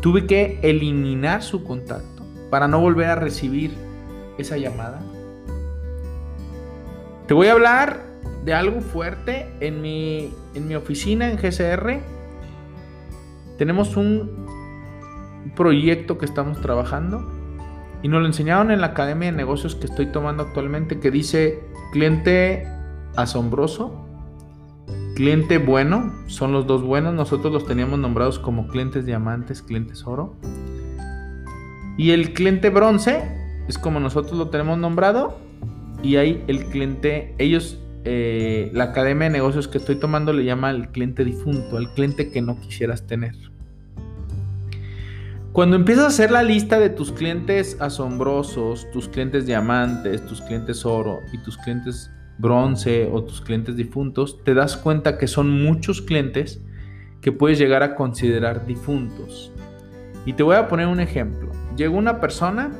Tuve 0.00 0.26
que 0.26 0.60
eliminar 0.62 1.42
su 1.42 1.64
contacto 1.64 2.22
para 2.50 2.68
no 2.68 2.78
volver 2.80 3.08
a 3.08 3.16
recibir 3.16 3.72
esa 4.38 4.56
llamada. 4.58 5.00
Te 7.26 7.34
voy 7.34 7.48
a 7.48 7.54
hablar 7.54 8.04
de 8.44 8.54
algo 8.54 8.80
fuerte 8.80 9.48
en 9.58 9.82
mi, 9.82 10.32
en 10.54 10.68
mi 10.68 10.76
oficina 10.76 11.28
en 11.28 11.36
GCR. 11.36 11.98
Tenemos 13.58 13.96
un 13.96 14.57
proyecto 15.54 16.18
que 16.18 16.24
estamos 16.24 16.60
trabajando 16.60 17.30
y 18.02 18.08
nos 18.08 18.20
lo 18.20 18.26
enseñaron 18.26 18.70
en 18.70 18.80
la 18.80 18.88
academia 18.88 19.30
de 19.30 19.36
negocios 19.36 19.74
que 19.74 19.86
estoy 19.86 20.06
tomando 20.06 20.44
actualmente 20.44 21.00
que 21.00 21.10
dice 21.10 21.60
cliente 21.92 22.66
asombroso 23.16 24.08
cliente 25.18 25.58
bueno, 25.58 26.12
son 26.28 26.52
los 26.52 26.68
dos 26.68 26.84
buenos, 26.84 27.12
nosotros 27.12 27.52
los 27.52 27.66
teníamos 27.66 27.98
nombrados 27.98 28.38
como 28.38 28.68
clientes 28.68 29.04
diamantes, 29.04 29.62
clientes 29.62 30.06
oro. 30.06 30.36
Y 31.96 32.12
el 32.12 32.34
cliente 32.34 32.70
bronce 32.70 33.24
es 33.66 33.78
como 33.78 33.98
nosotros 33.98 34.38
lo 34.38 34.48
tenemos 34.48 34.78
nombrado. 34.78 35.36
Y 36.04 36.14
ahí 36.14 36.44
el 36.46 36.66
cliente, 36.66 37.34
ellos, 37.38 37.80
eh, 38.04 38.70
la 38.72 38.84
academia 38.84 39.24
de 39.24 39.30
negocios 39.30 39.66
que 39.66 39.78
estoy 39.78 39.96
tomando 39.96 40.32
le 40.32 40.44
llama 40.44 40.70
el 40.70 40.90
cliente 40.90 41.24
difunto, 41.24 41.78
el 41.78 41.88
cliente 41.88 42.30
que 42.30 42.40
no 42.40 42.60
quisieras 42.60 43.08
tener. 43.08 43.34
Cuando 45.58 45.74
empiezas 45.74 46.04
a 46.04 46.06
hacer 46.06 46.30
la 46.30 46.44
lista 46.44 46.78
de 46.78 46.88
tus 46.88 47.10
clientes 47.10 47.76
asombrosos, 47.80 48.88
tus 48.92 49.08
clientes 49.08 49.44
diamantes, 49.44 50.24
tus 50.24 50.40
clientes 50.40 50.86
oro 50.86 51.22
y 51.32 51.38
tus 51.38 51.58
clientes 51.58 52.12
bronce 52.38 53.10
o 53.12 53.24
tus 53.24 53.40
clientes 53.40 53.74
difuntos, 53.74 54.44
te 54.44 54.54
das 54.54 54.76
cuenta 54.76 55.18
que 55.18 55.26
son 55.26 55.50
muchos 55.50 56.00
clientes 56.00 56.62
que 57.20 57.32
puedes 57.32 57.58
llegar 57.58 57.82
a 57.82 57.96
considerar 57.96 58.66
difuntos. 58.66 59.50
Y 60.24 60.34
te 60.34 60.44
voy 60.44 60.54
a 60.54 60.68
poner 60.68 60.86
un 60.86 61.00
ejemplo. 61.00 61.50
Llegó 61.76 61.98
una 61.98 62.20
persona 62.20 62.70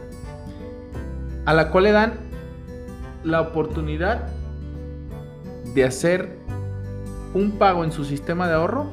a 1.46 1.54
la 1.54 1.72
cual 1.72 1.82
le 1.82 1.90
dan 1.90 2.12
la 3.24 3.40
oportunidad 3.40 4.28
de 5.74 5.82
hacer 5.82 6.38
un 7.34 7.58
pago 7.58 7.82
en 7.82 7.90
su 7.90 8.04
sistema 8.04 8.46
de 8.46 8.54
ahorro, 8.54 8.86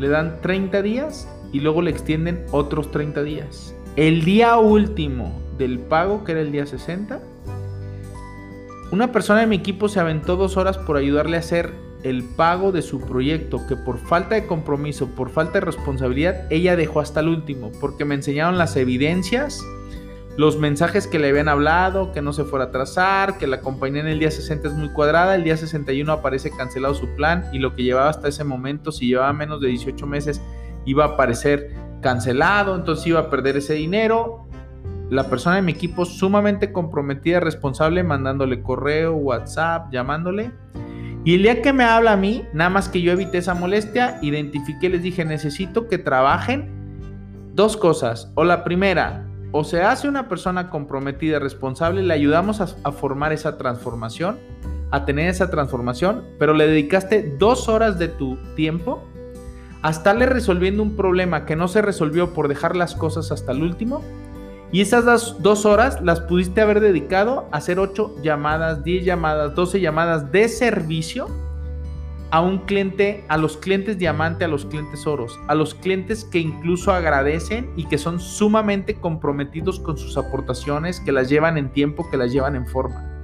le 0.00 0.08
dan 0.08 0.40
30 0.40 0.82
días 0.82 1.28
y 1.56 1.60
luego 1.60 1.80
le 1.80 1.90
extienden 1.90 2.44
otros 2.50 2.90
30 2.90 3.22
días. 3.22 3.74
El 3.96 4.26
día 4.26 4.58
último 4.58 5.40
del 5.56 5.78
pago, 5.78 6.22
que 6.22 6.32
era 6.32 6.42
el 6.42 6.52
día 6.52 6.66
60, 6.66 7.18
una 8.92 9.10
persona 9.10 9.40
de 9.40 9.46
mi 9.46 9.56
equipo 9.56 9.88
se 9.88 9.98
aventó 9.98 10.36
dos 10.36 10.58
horas 10.58 10.76
por 10.76 10.98
ayudarle 10.98 11.38
a 11.38 11.40
hacer 11.40 11.72
el 12.02 12.24
pago 12.24 12.72
de 12.72 12.82
su 12.82 13.00
proyecto, 13.00 13.66
que 13.66 13.74
por 13.74 13.96
falta 13.96 14.34
de 14.34 14.46
compromiso, 14.46 15.06
por 15.14 15.30
falta 15.30 15.54
de 15.54 15.60
responsabilidad, 15.60 16.46
ella 16.50 16.76
dejó 16.76 17.00
hasta 17.00 17.20
el 17.20 17.28
último, 17.28 17.72
porque 17.80 18.04
me 18.04 18.16
enseñaron 18.16 18.58
las 18.58 18.76
evidencias, 18.76 19.64
los 20.36 20.58
mensajes 20.58 21.06
que 21.06 21.18
le 21.18 21.30
habían 21.30 21.48
hablado, 21.48 22.12
que 22.12 22.20
no 22.20 22.34
se 22.34 22.44
fuera 22.44 22.66
a 22.66 22.68
atrasar, 22.68 23.38
que 23.38 23.46
la 23.46 23.62
compañía 23.62 24.02
en 24.02 24.08
el 24.08 24.18
día 24.18 24.30
60 24.30 24.68
es 24.68 24.74
muy 24.74 24.90
cuadrada, 24.90 25.34
el 25.34 25.44
día 25.44 25.56
61 25.56 26.12
aparece 26.12 26.50
cancelado 26.50 26.94
su 26.94 27.08
plan 27.16 27.46
y 27.50 27.60
lo 27.60 27.74
que 27.74 27.82
llevaba 27.82 28.10
hasta 28.10 28.28
ese 28.28 28.44
momento, 28.44 28.92
si 28.92 29.06
llevaba 29.06 29.32
menos 29.32 29.62
de 29.62 29.68
18 29.68 30.06
meses, 30.06 30.42
iba 30.86 31.04
a 31.04 31.08
aparecer 31.08 31.74
cancelado, 32.00 32.74
entonces 32.74 33.06
iba 33.06 33.20
a 33.20 33.30
perder 33.30 33.58
ese 33.58 33.74
dinero 33.74 34.46
la 35.10 35.24
persona 35.24 35.56
de 35.56 35.62
mi 35.62 35.72
equipo 35.72 36.04
sumamente 36.04 36.72
comprometida, 36.72 37.40
responsable, 37.40 38.02
mandándole 38.02 38.62
correo, 38.62 39.14
WhatsApp, 39.14 39.92
llamándole. 39.92 40.50
Y 41.24 41.34
el 41.36 41.42
día 41.42 41.62
que 41.62 41.72
me 41.72 41.84
habla 41.84 42.12
a 42.12 42.16
mí, 42.16 42.44
nada 42.52 42.70
más 42.70 42.88
que 42.88 43.02
yo 43.02 43.12
evité 43.12 43.38
esa 43.38 43.54
molestia, 43.54 44.18
identifiqué, 44.22 44.88
les 44.88 45.02
dije, 45.02 45.24
necesito 45.24 45.88
que 45.88 45.98
trabajen 45.98 46.70
dos 47.54 47.76
cosas. 47.76 48.32
O 48.34 48.44
la 48.44 48.64
primera, 48.64 49.26
o 49.52 49.64
se 49.64 49.82
hace 49.82 50.08
una 50.08 50.28
persona 50.28 50.70
comprometida, 50.70 51.38
responsable, 51.38 52.02
le 52.02 52.14
ayudamos 52.14 52.60
a, 52.60 52.66
a 52.82 52.92
formar 52.92 53.32
esa 53.32 53.58
transformación, 53.58 54.38
a 54.90 55.04
tener 55.04 55.28
esa 55.28 55.50
transformación, 55.50 56.24
pero 56.38 56.52
le 56.52 56.66
dedicaste 56.66 57.36
dos 57.38 57.68
horas 57.68 57.98
de 57.98 58.08
tu 58.08 58.36
tiempo 58.54 59.02
a 59.86 59.90
estarle 59.90 60.26
resolviendo 60.26 60.82
un 60.82 60.96
problema 60.96 61.46
que 61.46 61.54
no 61.54 61.68
se 61.68 61.80
resolvió 61.80 62.34
por 62.34 62.48
dejar 62.48 62.74
las 62.74 62.96
cosas 62.96 63.30
hasta 63.30 63.52
el 63.52 63.62
último 63.62 64.02
y 64.72 64.80
esas 64.80 65.04
dos, 65.40 65.64
horas 65.64 66.02
las 66.02 66.20
pudiste 66.22 66.60
haber 66.60 66.80
dedicado 66.80 67.46
a 67.52 67.58
hacer 67.58 67.78
8 67.78 68.16
llamadas, 68.20 68.82
10 68.82 69.04
llamadas, 69.04 69.54
12 69.54 69.80
llamadas 69.80 70.32
de 70.32 70.48
servicio 70.48 71.28
a 72.32 72.40
un 72.40 72.58
cliente, 72.66 73.22
a 73.28 73.36
los 73.36 73.56
clientes 73.56 73.96
diamante, 73.96 74.44
a 74.44 74.48
los 74.48 74.66
clientes 74.66 75.06
oros, 75.06 75.38
a 75.46 75.54
los 75.54 75.72
clientes 75.72 76.24
que 76.24 76.40
incluso 76.40 76.90
agradecen 76.90 77.70
y 77.76 77.86
que 77.86 77.96
son 77.96 78.18
sumamente 78.18 78.96
comprometidos 78.96 79.78
con 79.78 79.96
sus 79.96 80.16
aportaciones, 80.16 80.98
que 80.98 81.12
las 81.12 81.28
llevan 81.28 81.58
en 81.58 81.70
tiempo, 81.70 82.10
que 82.10 82.16
las 82.16 82.32
llevan 82.32 82.56
en 82.56 82.66
forma. 82.66 83.15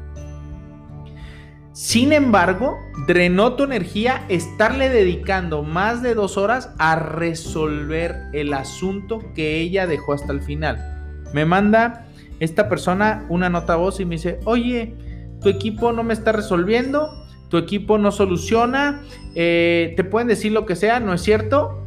Sin 1.73 2.12
embargo, 2.12 2.79
drenó 3.07 3.55
tu 3.55 3.64
energía 3.64 4.26
estarle 4.29 4.91
dedicando 4.91 5.62
más 5.62 6.02
de 6.02 6.14
dos 6.14 6.37
horas 6.37 6.75
a 6.79 6.97
resolver 6.97 8.14
el 8.35 8.52
asunto 8.52 9.23
que 9.35 9.59
ella 9.61 9.87
dejó 9.87 10.12
hasta 10.12 10.33
el 10.33 10.43
final. 10.43 11.23
Me 11.33 11.47
manda 11.47 12.09
esta 12.41 12.69
persona 12.69 13.25
una 13.31 13.49
nota 13.49 13.76
voz 13.76 14.00
y 14.00 14.05
me 14.05 14.17
dice, 14.17 14.38
oye, 14.45 14.95
tu 15.41 15.49
equipo 15.49 15.93
no 15.93 16.02
me 16.02 16.12
está 16.12 16.33
resolviendo, 16.33 17.09
tu 17.49 17.57
equipo 17.57 17.97
no 17.97 18.12
soluciona, 18.12 19.02
eh, 19.35 19.95
te 19.97 20.05
pueden 20.05 20.29
decir 20.29 20.52
lo 20.52 20.67
que 20.67 20.76
sea, 20.76 21.00
¿no 21.00 21.14
es 21.14 21.23
cierto? 21.23 21.79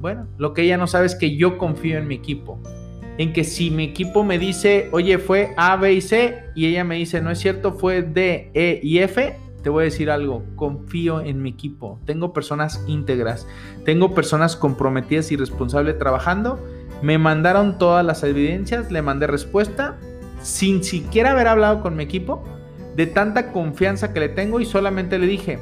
bueno, 0.00 0.28
lo 0.36 0.52
que 0.52 0.60
ella 0.60 0.76
no 0.76 0.86
sabe 0.86 1.06
es 1.06 1.14
que 1.14 1.34
yo 1.34 1.56
confío 1.56 1.96
en 1.96 2.06
mi 2.06 2.16
equipo. 2.16 2.60
En 3.18 3.32
que 3.32 3.44
si 3.44 3.70
mi 3.70 3.84
equipo 3.84 4.24
me 4.24 4.38
dice, 4.38 4.88
oye, 4.92 5.18
fue 5.18 5.54
A, 5.56 5.76
B 5.76 5.92
y 5.92 6.00
C, 6.00 6.44
y 6.54 6.66
ella 6.66 6.84
me 6.84 6.96
dice, 6.96 7.20
no 7.20 7.30
es 7.30 7.38
cierto, 7.38 7.72
fue 7.72 8.02
D, 8.02 8.50
E 8.54 8.80
y 8.82 8.98
F, 8.98 9.36
te 9.62 9.70
voy 9.70 9.82
a 9.82 9.84
decir 9.84 10.10
algo, 10.10 10.44
confío 10.56 11.20
en 11.20 11.40
mi 11.40 11.50
equipo. 11.50 12.00
Tengo 12.04 12.32
personas 12.32 12.84
íntegras, 12.86 13.46
tengo 13.84 14.14
personas 14.14 14.56
comprometidas 14.56 15.32
y 15.32 15.36
responsables 15.36 15.98
trabajando 15.98 16.58
me 17.04 17.18
mandaron 17.18 17.76
todas 17.76 18.04
las 18.04 18.22
evidencias, 18.22 18.90
le 18.90 19.02
mandé 19.02 19.26
respuesta 19.26 19.96
sin 20.40 20.82
siquiera 20.82 21.32
haber 21.32 21.48
hablado 21.48 21.82
con 21.82 21.96
mi 21.96 22.02
equipo, 22.02 22.42
de 22.96 23.06
tanta 23.06 23.52
confianza 23.52 24.14
que 24.14 24.20
le 24.20 24.28
tengo 24.30 24.58
y 24.58 24.64
solamente 24.64 25.18
le 25.18 25.26
dije, 25.26 25.58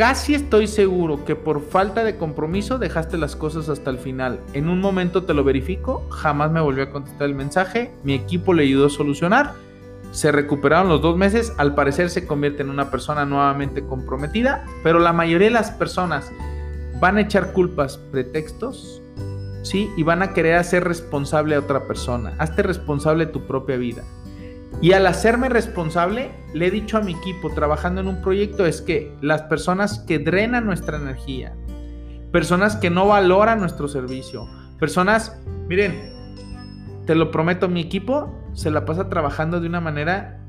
casi 0.00 0.32
estoy 0.34 0.66
seguro 0.66 1.26
que 1.26 1.36
por 1.36 1.60
falta 1.60 2.04
de 2.04 2.16
compromiso 2.16 2.78
dejaste 2.78 3.18
las 3.18 3.36
cosas 3.36 3.68
hasta 3.68 3.90
el 3.90 3.98
final. 3.98 4.40
En 4.54 4.70
un 4.70 4.80
momento 4.80 5.24
te 5.24 5.34
lo 5.34 5.44
verifico, 5.44 6.08
jamás 6.08 6.50
me 6.50 6.62
volvió 6.62 6.84
a 6.84 6.90
contestar 6.90 7.28
el 7.28 7.34
mensaje, 7.34 7.90
mi 8.02 8.14
equipo 8.14 8.54
le 8.54 8.62
ayudó 8.62 8.86
a 8.86 8.88
solucionar, 8.88 9.52
se 10.10 10.32
recuperaron 10.32 10.88
los 10.88 11.02
dos 11.02 11.18
meses, 11.18 11.52
al 11.58 11.74
parecer 11.74 12.08
se 12.08 12.26
convierte 12.26 12.62
en 12.62 12.70
una 12.70 12.90
persona 12.90 13.26
nuevamente 13.26 13.84
comprometida, 13.84 14.64
pero 14.82 15.00
la 15.00 15.12
mayoría 15.12 15.48
de 15.48 15.52
las 15.52 15.70
personas 15.70 16.32
van 16.98 17.18
a 17.18 17.20
echar 17.20 17.52
culpas, 17.52 17.98
pretextos 17.98 19.02
¿sí? 19.62 19.90
Y 19.98 20.02
van 20.02 20.22
a 20.22 20.32
querer 20.32 20.56
hacer 20.56 20.84
responsable 20.84 21.54
a 21.54 21.58
otra 21.58 21.86
persona. 21.86 22.34
Hazte 22.38 22.62
responsable 22.62 23.26
de 23.26 23.32
tu 23.32 23.46
propia 23.46 23.76
vida. 23.76 24.02
Y 24.82 24.92
al 24.92 25.06
hacerme 25.06 25.48
responsable, 25.48 26.30
le 26.54 26.66
he 26.66 26.70
dicho 26.70 26.96
a 26.96 27.02
mi 27.02 27.12
equipo 27.12 27.50
trabajando 27.50 28.00
en 28.00 28.08
un 28.08 28.22
proyecto 28.22 28.64
es 28.64 28.80
que 28.80 29.14
las 29.20 29.42
personas 29.42 30.00
que 30.00 30.18
drenan 30.18 30.64
nuestra 30.64 30.96
energía, 30.96 31.54
personas 32.32 32.76
que 32.76 32.88
no 32.88 33.06
valoran 33.06 33.60
nuestro 33.60 33.88
servicio, 33.88 34.48
personas, 34.78 35.38
miren, 35.68 35.94
te 37.06 37.14
lo 37.14 37.30
prometo, 37.30 37.68
mi 37.68 37.80
equipo 37.82 38.34
se 38.54 38.70
la 38.70 38.84
pasa 38.84 39.08
trabajando 39.08 39.60
de 39.60 39.66
una 39.66 39.80
manera 39.80 40.40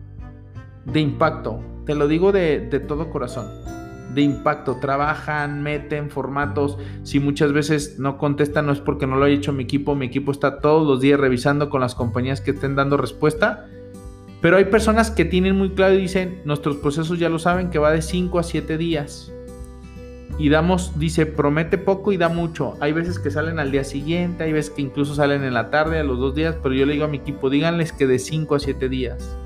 de 0.85 0.99
impacto. 0.99 1.59
Te 1.85 1.95
lo 1.95 2.07
digo 2.07 2.31
de, 2.31 2.59
todo 2.87 3.09
corazón 3.09 3.47
de 4.13 4.21
impacto. 4.21 4.77
Trabajan, 4.79 5.63
meten 5.63 6.09
formatos. 6.09 6.77
Si 7.03 7.19
muchas 7.19 7.53
veces 7.53 7.97
no 7.99 8.17
contestan, 8.17 8.65
no 8.65 8.73
es 8.73 8.79
porque 8.79 9.07
no 9.07 9.15
lo 9.15 9.25
haya 9.25 9.35
hecho 9.35 9.53
mi 9.53 9.63
equipo. 9.63 9.95
Mi 9.95 10.05
equipo 10.05 10.31
está 10.31 10.59
todos 10.59 10.87
los 10.87 11.01
días 11.01 11.19
revisando 11.19 11.69
con 11.69 11.81
las 11.81 11.95
compañías 11.95 12.41
que 12.41 12.51
estén 12.51 12.75
dando 12.75 12.97
respuesta. 12.97 13.67
Pero 14.41 14.57
hay 14.57 14.65
personas 14.65 15.11
que 15.11 15.23
tienen 15.23 15.55
muy 15.55 15.71
claro 15.71 15.93
y 15.93 16.01
dicen, 16.01 16.41
nuestros 16.45 16.77
procesos 16.77 17.19
ya 17.19 17.29
lo 17.29 17.39
saben, 17.39 17.69
que 17.69 17.79
va 17.79 17.91
de 17.91 18.01
5 18.01 18.39
a 18.39 18.43
7 18.43 18.77
días. 18.77 19.31
Y 20.39 20.49
damos, 20.49 20.97
dice, 20.97 21.27
promete 21.27 21.77
poco 21.77 22.11
y 22.11 22.17
da 22.17 22.27
mucho. 22.27 22.75
Hay 22.79 22.93
veces 22.93 23.19
que 23.19 23.29
salen 23.29 23.59
al 23.59 23.71
día 23.71 23.83
siguiente, 23.83 24.43
hay 24.43 24.53
veces 24.53 24.71
que 24.71 24.81
incluso 24.81 25.13
salen 25.13 25.43
en 25.43 25.53
la 25.53 25.69
tarde, 25.69 25.99
a 25.99 26.03
los 26.03 26.17
dos 26.19 26.33
días, 26.33 26.55
pero 26.63 26.73
yo 26.73 26.85
le 26.85 26.93
digo 26.93 27.05
a 27.05 27.07
mi 27.07 27.17
equipo, 27.17 27.49
díganles 27.49 27.93
que 27.93 28.07
de 28.07 28.17
5 28.17 28.55
a 28.55 28.59
7 28.59 28.89
días 28.89 29.37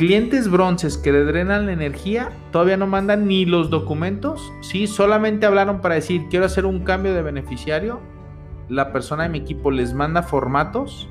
clientes 0.00 0.50
bronces 0.50 0.96
que 0.96 1.12
le 1.12 1.24
drenan 1.24 1.66
la 1.66 1.72
energía 1.72 2.30
todavía 2.52 2.78
no 2.78 2.86
mandan 2.86 3.26
ni 3.26 3.44
los 3.44 3.68
documentos, 3.68 4.50
¿sí? 4.62 4.86
Solamente 4.86 5.44
hablaron 5.44 5.82
para 5.82 5.96
decir, 5.96 6.22
quiero 6.30 6.46
hacer 6.46 6.64
un 6.64 6.84
cambio 6.84 7.12
de 7.12 7.20
beneficiario. 7.20 8.00
La 8.70 8.94
persona 8.94 9.24
de 9.24 9.28
mi 9.28 9.40
equipo 9.40 9.70
les 9.70 9.92
manda 9.92 10.22
formatos 10.22 11.09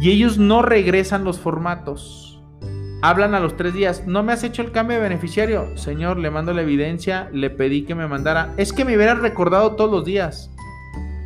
y 0.00 0.10
ellos 0.10 0.38
no 0.38 0.62
regresan 0.62 1.24
los 1.24 1.38
formatos. 1.38 2.42
Hablan 3.02 3.34
a 3.34 3.40
los 3.40 3.56
tres 3.56 3.74
días, 3.74 4.04
no 4.06 4.22
me 4.22 4.32
has 4.32 4.42
hecho 4.42 4.62
el 4.62 4.72
cambio 4.72 4.96
de 4.96 5.02
beneficiario. 5.02 5.76
Señor, 5.76 6.16
le 6.18 6.30
mando 6.30 6.52
la 6.52 6.62
evidencia, 6.62 7.28
le 7.32 7.50
pedí 7.50 7.82
que 7.82 7.94
me 7.94 8.08
mandara. 8.08 8.54
Es 8.56 8.72
que 8.72 8.84
me 8.84 8.96
hubiera 8.96 9.14
recordado 9.14 9.76
todos 9.76 9.90
los 9.90 10.04
días. 10.04 10.50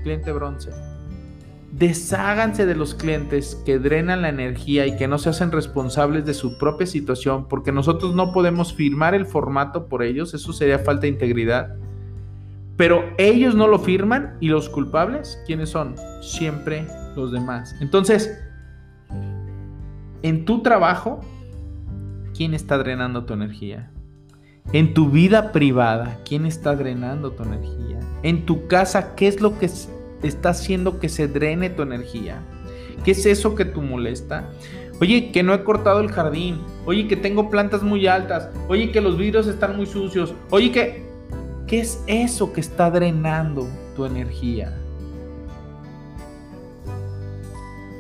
Cliente 0.02 0.32
bronce. 0.32 0.70
Desháganse 1.72 2.66
de 2.66 2.74
los 2.74 2.94
clientes 2.94 3.60
que 3.64 3.78
drenan 3.78 4.22
la 4.22 4.28
energía 4.28 4.86
y 4.86 4.96
que 4.96 5.06
no 5.06 5.18
se 5.18 5.30
hacen 5.30 5.52
responsables 5.52 6.26
de 6.26 6.34
su 6.34 6.58
propia 6.58 6.86
situación 6.86 7.46
porque 7.48 7.70
nosotros 7.70 8.14
no 8.14 8.32
podemos 8.32 8.74
firmar 8.74 9.14
el 9.14 9.24
formato 9.24 9.86
por 9.86 10.02
ellos, 10.02 10.34
eso 10.34 10.52
sería 10.52 10.80
falta 10.80 11.02
de 11.02 11.08
integridad. 11.08 11.76
Pero 12.76 13.04
ellos 13.18 13.54
no 13.54 13.68
lo 13.68 13.78
firman 13.78 14.36
y 14.40 14.48
los 14.48 14.68
culpables, 14.68 15.40
¿quiénes 15.46 15.70
son? 15.70 15.94
Siempre 16.22 16.86
los 17.14 17.30
demás. 17.30 17.76
Entonces, 17.80 18.36
en 20.22 20.44
tu 20.44 20.62
trabajo, 20.62 21.20
¿quién 22.36 22.54
está 22.54 22.78
drenando 22.78 23.24
tu 23.24 23.34
energía? 23.34 23.90
En 24.72 24.94
tu 24.94 25.10
vida 25.10 25.52
privada, 25.52 26.18
¿quién 26.24 26.46
está 26.46 26.76
drenando 26.76 27.32
tu 27.32 27.42
energía? 27.42 27.98
En 28.22 28.46
tu 28.46 28.66
casa, 28.66 29.14
¿qué 29.14 29.26
es 29.26 29.40
lo 29.40 29.58
que 29.58 29.68
está 30.22 30.50
haciendo 30.50 31.00
que 31.00 31.08
se 31.08 31.26
drene 31.26 31.70
tu 31.70 31.82
energía? 31.82 32.42
¿Qué 33.04 33.12
es 33.12 33.24
eso 33.26 33.54
que 33.54 33.64
te 33.64 33.80
molesta? 33.80 34.48
Oye, 35.00 35.32
que 35.32 35.42
no 35.42 35.54
he 35.54 35.64
cortado 35.64 36.00
el 36.00 36.12
jardín. 36.12 36.60
Oye, 36.84 37.08
que 37.08 37.16
tengo 37.16 37.48
plantas 37.48 37.82
muy 37.82 38.06
altas. 38.06 38.50
Oye, 38.68 38.92
que 38.92 39.00
los 39.00 39.16
vidrios 39.16 39.46
están 39.46 39.76
muy 39.76 39.86
sucios. 39.86 40.34
Oye, 40.50 40.70
que... 40.70 41.08
¿Qué 41.66 41.80
es 41.80 42.02
eso 42.08 42.52
que 42.52 42.60
está 42.60 42.90
drenando 42.90 43.68
tu 43.94 44.04
energía? 44.04 44.76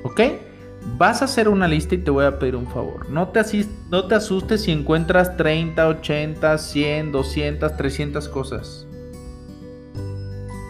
¿Ok? 0.02 0.20
Vas 0.96 1.22
a 1.22 1.26
hacer 1.26 1.48
una 1.48 1.68
lista 1.68 1.94
y 1.94 1.98
te 1.98 2.10
voy 2.10 2.24
a 2.24 2.38
pedir 2.38 2.56
un 2.56 2.66
favor. 2.66 3.08
No 3.10 3.28
te, 3.28 3.42
no 3.90 4.06
te 4.06 4.14
asustes 4.14 4.62
si 4.62 4.72
encuentras 4.72 5.36
30, 5.36 5.86
80, 5.86 6.58
100, 6.58 7.12
200, 7.12 7.76
300 7.76 8.28
cosas. 8.28 8.86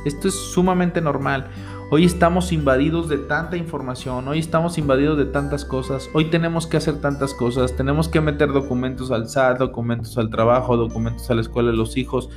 Esto 0.05 0.29
es 0.29 0.35
sumamente 0.35 1.01
normal. 1.01 1.49
Hoy 1.92 2.05
estamos 2.05 2.53
invadidos 2.53 3.09
de 3.09 3.18
tanta 3.18 3.57
información, 3.57 4.29
hoy 4.29 4.38
estamos 4.38 4.79
invadidos 4.79 5.18
de 5.18 5.24
tantas 5.24 5.64
cosas, 5.64 6.09
hoy 6.14 6.26
tenemos 6.26 6.68
que 6.68 6.76
hacer 6.76 7.00
tantas 7.00 7.35
cosas, 7.35 7.74
tenemos 7.74 8.09
que 8.09 8.20
meter 8.20 8.53
documentos 8.53 9.11
al 9.11 9.29
SAT, 9.29 9.59
documentos 9.59 10.16
al 10.16 10.31
trabajo, 10.31 10.76
documentos 10.76 11.29
a 11.33 11.35
la 11.35 11.40
escuela 11.40 11.72
de 11.72 11.76
los 11.76 11.96
hijos, 11.96 12.31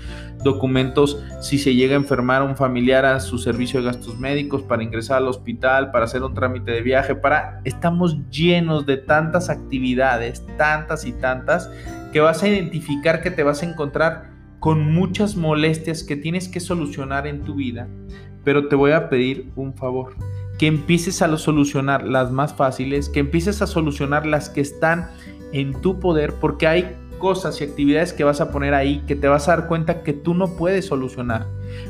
documentos 0.44 1.24
si 1.40 1.60
se 1.60 1.76
llega 1.76 1.94
a 1.94 1.98
enfermar 2.00 2.42
un 2.42 2.58
familiar 2.58 3.06
a 3.06 3.20
su 3.20 3.38
servicio 3.38 3.80
de 3.80 3.86
gastos 3.86 4.18
médicos, 4.18 4.64
para 4.64 4.82
ingresar 4.82 5.18
al 5.18 5.28
hospital, 5.28 5.92
para 5.92 6.06
hacer 6.06 6.24
un 6.24 6.34
trámite 6.34 6.72
de 6.72 6.82
viaje, 6.82 7.14
para... 7.14 7.62
Estamos 7.64 8.18
llenos 8.32 8.88
de 8.88 8.98
tantas 8.98 9.52
actividades, 9.52 10.44
tantas 10.58 11.06
y 11.06 11.14
tantas, 11.14 11.70
que 12.12 12.22
vas 12.22 12.42
a 12.42 12.48
identificar 12.48 13.22
que 13.22 13.30
te 13.30 13.44
vas 13.44 13.62
a 13.62 13.70
encontrar 13.70 14.32
con 14.58 14.92
muchas 14.92 15.36
molestias 15.36 16.02
que 16.02 16.16
tienes 16.16 16.48
que 16.48 16.60
solucionar 16.60 17.28
en 17.28 17.44
tu 17.44 17.54
vida 17.54 17.88
pero 18.44 18.68
te 18.68 18.76
voy 18.76 18.92
a 18.92 19.10
pedir 19.10 19.52
un 19.56 19.74
favor, 19.74 20.16
que 20.58 20.68
empieces 20.68 21.22
a 21.22 21.38
solucionar 21.38 22.06
las 22.06 22.32
más 22.32 22.54
fáciles, 22.54 23.10
que 23.10 23.20
empieces 23.20 23.62
a 23.62 23.68
solucionar 23.68 24.26
las 24.26 24.50
que 24.50 24.62
están 24.62 25.10
en 25.52 25.74
tu 25.82 26.00
poder, 26.00 26.34
porque 26.34 26.68
hay 26.68 26.98
cosas 27.20 27.62
y 27.62 27.64
actividades 27.64 28.12
que 28.12 28.26
vas 28.26 28.42
a 28.42 28.52
poner 28.52 28.74
ahí 28.74 29.02
que 29.08 29.16
te 29.16 29.30
vas 29.30 29.48
a 29.48 29.56
dar 29.56 29.68
cuenta 29.68 30.04
que 30.04 30.12
tú 30.12 30.34
no 30.34 30.58
puedes 30.58 30.88
solucionar. 30.88 31.48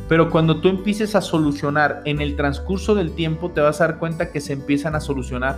Pero 0.07 0.29
cuando 0.29 0.61
tú 0.61 0.69
empieces 0.69 1.15
a 1.15 1.21
solucionar 1.21 2.01
en 2.05 2.21
el 2.21 2.35
transcurso 2.35 2.93
del 2.93 3.13
tiempo, 3.13 3.49
te 3.49 3.59
vas 3.59 3.81
a 3.81 3.87
dar 3.87 3.97
cuenta 3.97 4.31
que 4.31 4.41
se 4.41 4.53
empiezan 4.53 4.95
a 4.95 4.99
solucionar 4.99 5.57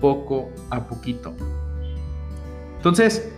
poco 0.00 0.50
a 0.70 0.86
poquito. 0.86 1.34
Entonces, 2.76 3.32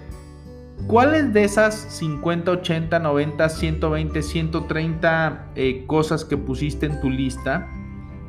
¿Cuáles 0.87 1.33
de 1.33 1.45
esas 1.45 1.75
50, 1.75 2.51
80, 2.51 2.99
90, 2.99 3.49
120, 3.49 4.23
130 4.23 5.47
cosas 5.87 6.27
que 6.27 6.37
pusiste 6.37 6.87
en 6.87 7.01
tu 7.01 7.09
lista 7.09 7.67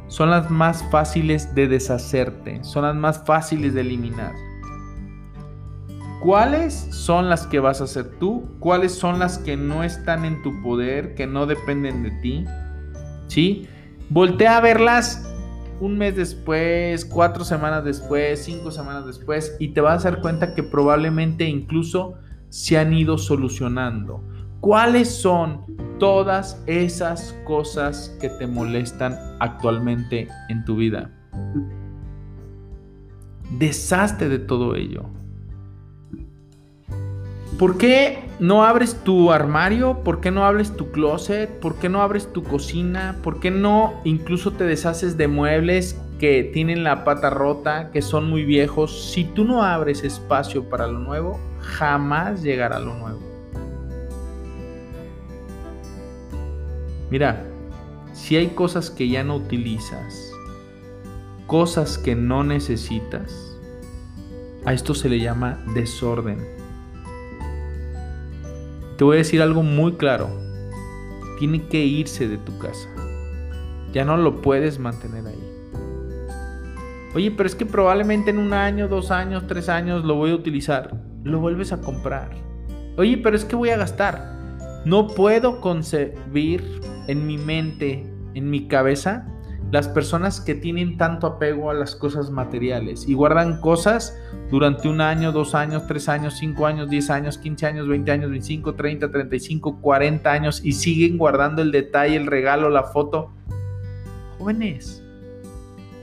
son 0.07 0.29
las 0.29 0.49
más 0.49 0.83
fáciles 0.89 1.53
de 1.53 1.67
deshacerte? 1.67 2.63
Son 2.63 2.83
las 2.83 2.95
más 2.95 3.21
fáciles 3.25 3.73
de 3.73 3.81
eliminar. 3.81 4.33
¿Cuáles 6.21 6.73
son 6.73 7.29
las 7.29 7.45
que 7.45 7.59
vas 7.59 7.81
a 7.81 7.83
hacer 7.83 8.17
tú? 8.19 8.45
¿Cuáles 8.59 8.93
son 8.93 9.19
las 9.19 9.37
que 9.37 9.57
no 9.57 9.83
están 9.83 10.23
en 10.23 10.41
tu 10.41 10.61
poder, 10.63 11.13
que 11.13 11.27
no 11.27 11.45
dependen 11.45 12.03
de 12.03 12.11
ti? 12.21 12.45
¿Sí? 13.27 13.67
Voltea 14.09 14.57
a 14.57 14.61
verlas 14.61 15.29
un 15.81 15.97
mes 15.97 16.15
después, 16.15 17.03
cuatro 17.03 17.43
semanas 17.43 17.83
después, 17.83 18.45
cinco 18.45 18.71
semanas 18.71 19.05
después 19.05 19.57
y 19.59 19.69
te 19.69 19.81
vas 19.81 20.05
a 20.05 20.11
dar 20.11 20.21
cuenta 20.21 20.55
que 20.55 20.63
probablemente 20.63 21.43
incluso 21.43 22.15
se 22.55 22.77
han 22.77 22.93
ido 22.93 23.17
solucionando? 23.17 24.23
¿Cuáles 24.61 25.09
son 25.09 25.65
todas 25.99 26.63
esas 26.67 27.37
cosas 27.43 28.15
que 28.21 28.29
te 28.29 28.47
molestan 28.47 29.13
actualmente 29.41 30.29
en 30.47 30.63
tu 30.63 30.77
vida? 30.77 31.11
Deshazte 33.59 34.29
de 34.29 34.39
todo 34.39 34.75
ello. 34.75 35.03
¿Por 37.59 37.77
qué 37.77 38.23
no 38.39 38.63
abres 38.63 39.03
tu 39.03 39.33
armario? 39.33 40.01
¿Por 40.05 40.21
qué 40.21 40.31
no 40.31 40.45
abres 40.45 40.77
tu 40.77 40.91
closet? 40.91 41.59
¿Por 41.59 41.75
qué 41.75 41.89
no 41.89 42.01
abres 42.01 42.31
tu 42.31 42.41
cocina? 42.41 43.17
¿Por 43.21 43.41
qué 43.41 43.51
no 43.51 43.95
incluso 44.05 44.53
te 44.53 44.63
deshaces 44.63 45.17
de 45.17 45.27
muebles 45.27 46.01
que 46.19 46.49
tienen 46.53 46.85
la 46.85 47.03
pata 47.03 47.29
rota, 47.29 47.91
que 47.91 48.01
son 48.01 48.29
muy 48.29 48.45
viejos? 48.45 49.11
Si 49.11 49.25
tú 49.25 49.43
no 49.43 49.61
abres 49.61 50.05
espacio 50.05 50.69
para 50.69 50.87
lo 50.87 50.99
nuevo, 50.99 51.37
jamás 51.65 52.41
llegará 52.43 52.79
lo 52.79 52.93
nuevo. 52.95 53.19
Mira, 57.09 57.45
si 58.13 58.35
hay 58.37 58.47
cosas 58.47 58.89
que 58.89 59.09
ya 59.09 59.23
no 59.23 59.35
utilizas, 59.35 60.31
cosas 61.47 61.97
que 61.97 62.15
no 62.15 62.43
necesitas, 62.43 63.57
a 64.65 64.73
esto 64.73 64.95
se 64.95 65.09
le 65.09 65.19
llama 65.19 65.59
desorden. 65.75 66.39
Te 68.97 69.03
voy 69.03 69.15
a 69.15 69.17
decir 69.19 69.41
algo 69.41 69.61
muy 69.61 69.93
claro. 69.93 70.29
Tiene 71.37 71.67
que 71.67 71.83
irse 71.83 72.27
de 72.27 72.37
tu 72.37 72.57
casa. 72.57 72.89
Ya 73.93 74.05
no 74.05 74.17
lo 74.17 74.41
puedes 74.41 74.79
mantener 74.79 75.27
ahí. 75.27 75.55
Oye, 77.13 77.31
pero 77.31 77.47
es 77.47 77.55
que 77.55 77.65
probablemente 77.65 78.31
en 78.31 78.39
un 78.39 78.53
año, 78.53 78.87
dos 78.87 79.11
años, 79.11 79.45
tres 79.47 79.69
años 79.69 80.03
lo 80.03 80.15
voy 80.15 80.31
a 80.31 80.35
utilizar 80.35 81.04
lo 81.25 81.39
vuelves 81.39 81.73
a 81.73 81.81
comprar. 81.81 82.29
Oye, 82.97 83.17
pero 83.17 83.35
es 83.35 83.43
que 83.43 83.57
voy 83.57 83.69
a 83.71 83.77
gastar. 83.77 84.33
No 84.85 85.07
puedo 85.07 85.59
concebir 85.59 86.63
en 87.07 87.27
mi 87.27 87.37
mente, 87.37 88.05
en 88.35 88.49
mi 88.49 88.67
cabeza, 88.67 89.27
las 89.71 89.87
personas 89.89 90.39
que 90.39 90.53
tienen 90.53 90.95
tanto 90.97 91.25
apego 91.25 91.71
a 91.71 91.73
las 91.73 91.95
cosas 91.95 92.29
materiales 92.29 93.09
y 93.09 93.15
guardan 93.15 93.59
cosas 93.59 94.15
durante 94.51 94.87
un 94.87 95.01
año, 95.01 95.31
dos 95.31 95.55
años, 95.55 95.87
tres 95.87 96.07
años, 96.07 96.35
cinco 96.37 96.67
años, 96.67 96.89
diez 96.89 97.09
años, 97.09 97.39
quince 97.39 97.65
años, 97.65 97.87
veinte 97.87 98.11
años, 98.11 98.29
veinticinco, 98.29 98.75
treinta, 98.75 99.11
treinta 99.11 99.35
y 99.35 99.39
cinco, 99.39 99.81
cuarenta 99.81 100.31
años 100.31 100.63
y 100.63 100.73
siguen 100.73 101.17
guardando 101.17 101.63
el 101.63 101.71
detalle, 101.71 102.15
el 102.15 102.27
regalo, 102.27 102.69
la 102.69 102.83
foto. 102.83 103.31
Jóvenes, 104.37 105.03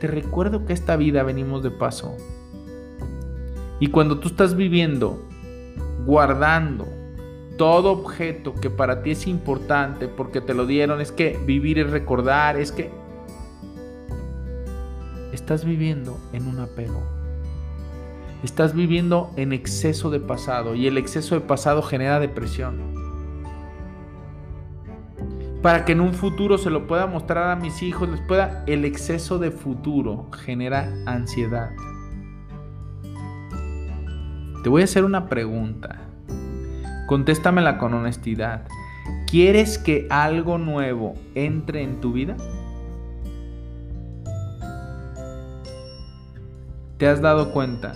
te 0.00 0.08
recuerdo 0.08 0.66
que 0.66 0.72
esta 0.72 0.96
vida 0.96 1.22
venimos 1.22 1.62
de 1.62 1.70
paso 1.70 2.16
y 3.83 3.88
cuando 3.88 4.21
tú 4.21 4.29
estás 4.29 4.55
viviendo, 4.55 5.29
guardando 6.07 6.87
todo 7.59 7.90
objeto 7.90 8.55
que 8.55 8.71
para 8.71 9.03
ti 9.03 9.11
es 9.11 9.27
importante 9.27 10.07
porque 10.07 10.40
te 10.40 10.55
lo 10.55 10.66
dieron, 10.66 11.01
es 11.01 11.11
que 11.11 11.37
vivir 11.45 11.81
es 11.81 11.90
recordar, 11.90 12.57
es 12.57 12.71
que 12.71 12.92
estás 15.33 15.64
viviendo 15.64 16.16
en 16.33 16.47
un 16.47 16.61
apego. 16.61 17.03
Estás 18.45 18.73
viviendo 18.73 19.33
en 19.35 19.53
exceso 19.53 20.11
de 20.11 20.21
pasado 20.21 20.77
y 20.77 20.87
el 20.87 20.97
exceso 20.97 21.35
de 21.35 21.40
pasado 21.40 21.83
genera 21.83 22.21
depresión. 22.21 22.79
Para 25.61 25.85
que 25.85 25.90
en 25.90 26.03
un 26.03 26.14
futuro 26.14 26.57
se 26.57 26.71
lo 26.71 26.87
pueda 26.87 27.09
mostrar 27.09 27.51
a 27.51 27.57
mis 27.57 27.83
hijos, 27.83 28.09
les 28.09 28.21
pueda, 28.21 28.62
el 28.68 28.85
exceso 28.85 29.40
de 29.40 29.51
futuro 29.51 30.29
genera 30.31 30.88
ansiedad. 31.05 31.71
Te 34.62 34.68
voy 34.68 34.83
a 34.83 34.85
hacer 34.85 35.05
una 35.05 35.29
pregunta. 35.29 35.96
Contéstamela 37.09 37.79
con 37.79 37.94
honestidad. 37.94 38.62
¿Quieres 39.27 39.77
que 39.77 40.07
algo 40.09 40.57
nuevo 40.57 41.14
entre 41.35 41.83
en 41.83 42.01
tu 42.01 42.12
vida? 42.12 42.37
¿Te 46.98 47.09
has 47.09 47.20
dado 47.20 47.53
cuenta 47.53 47.92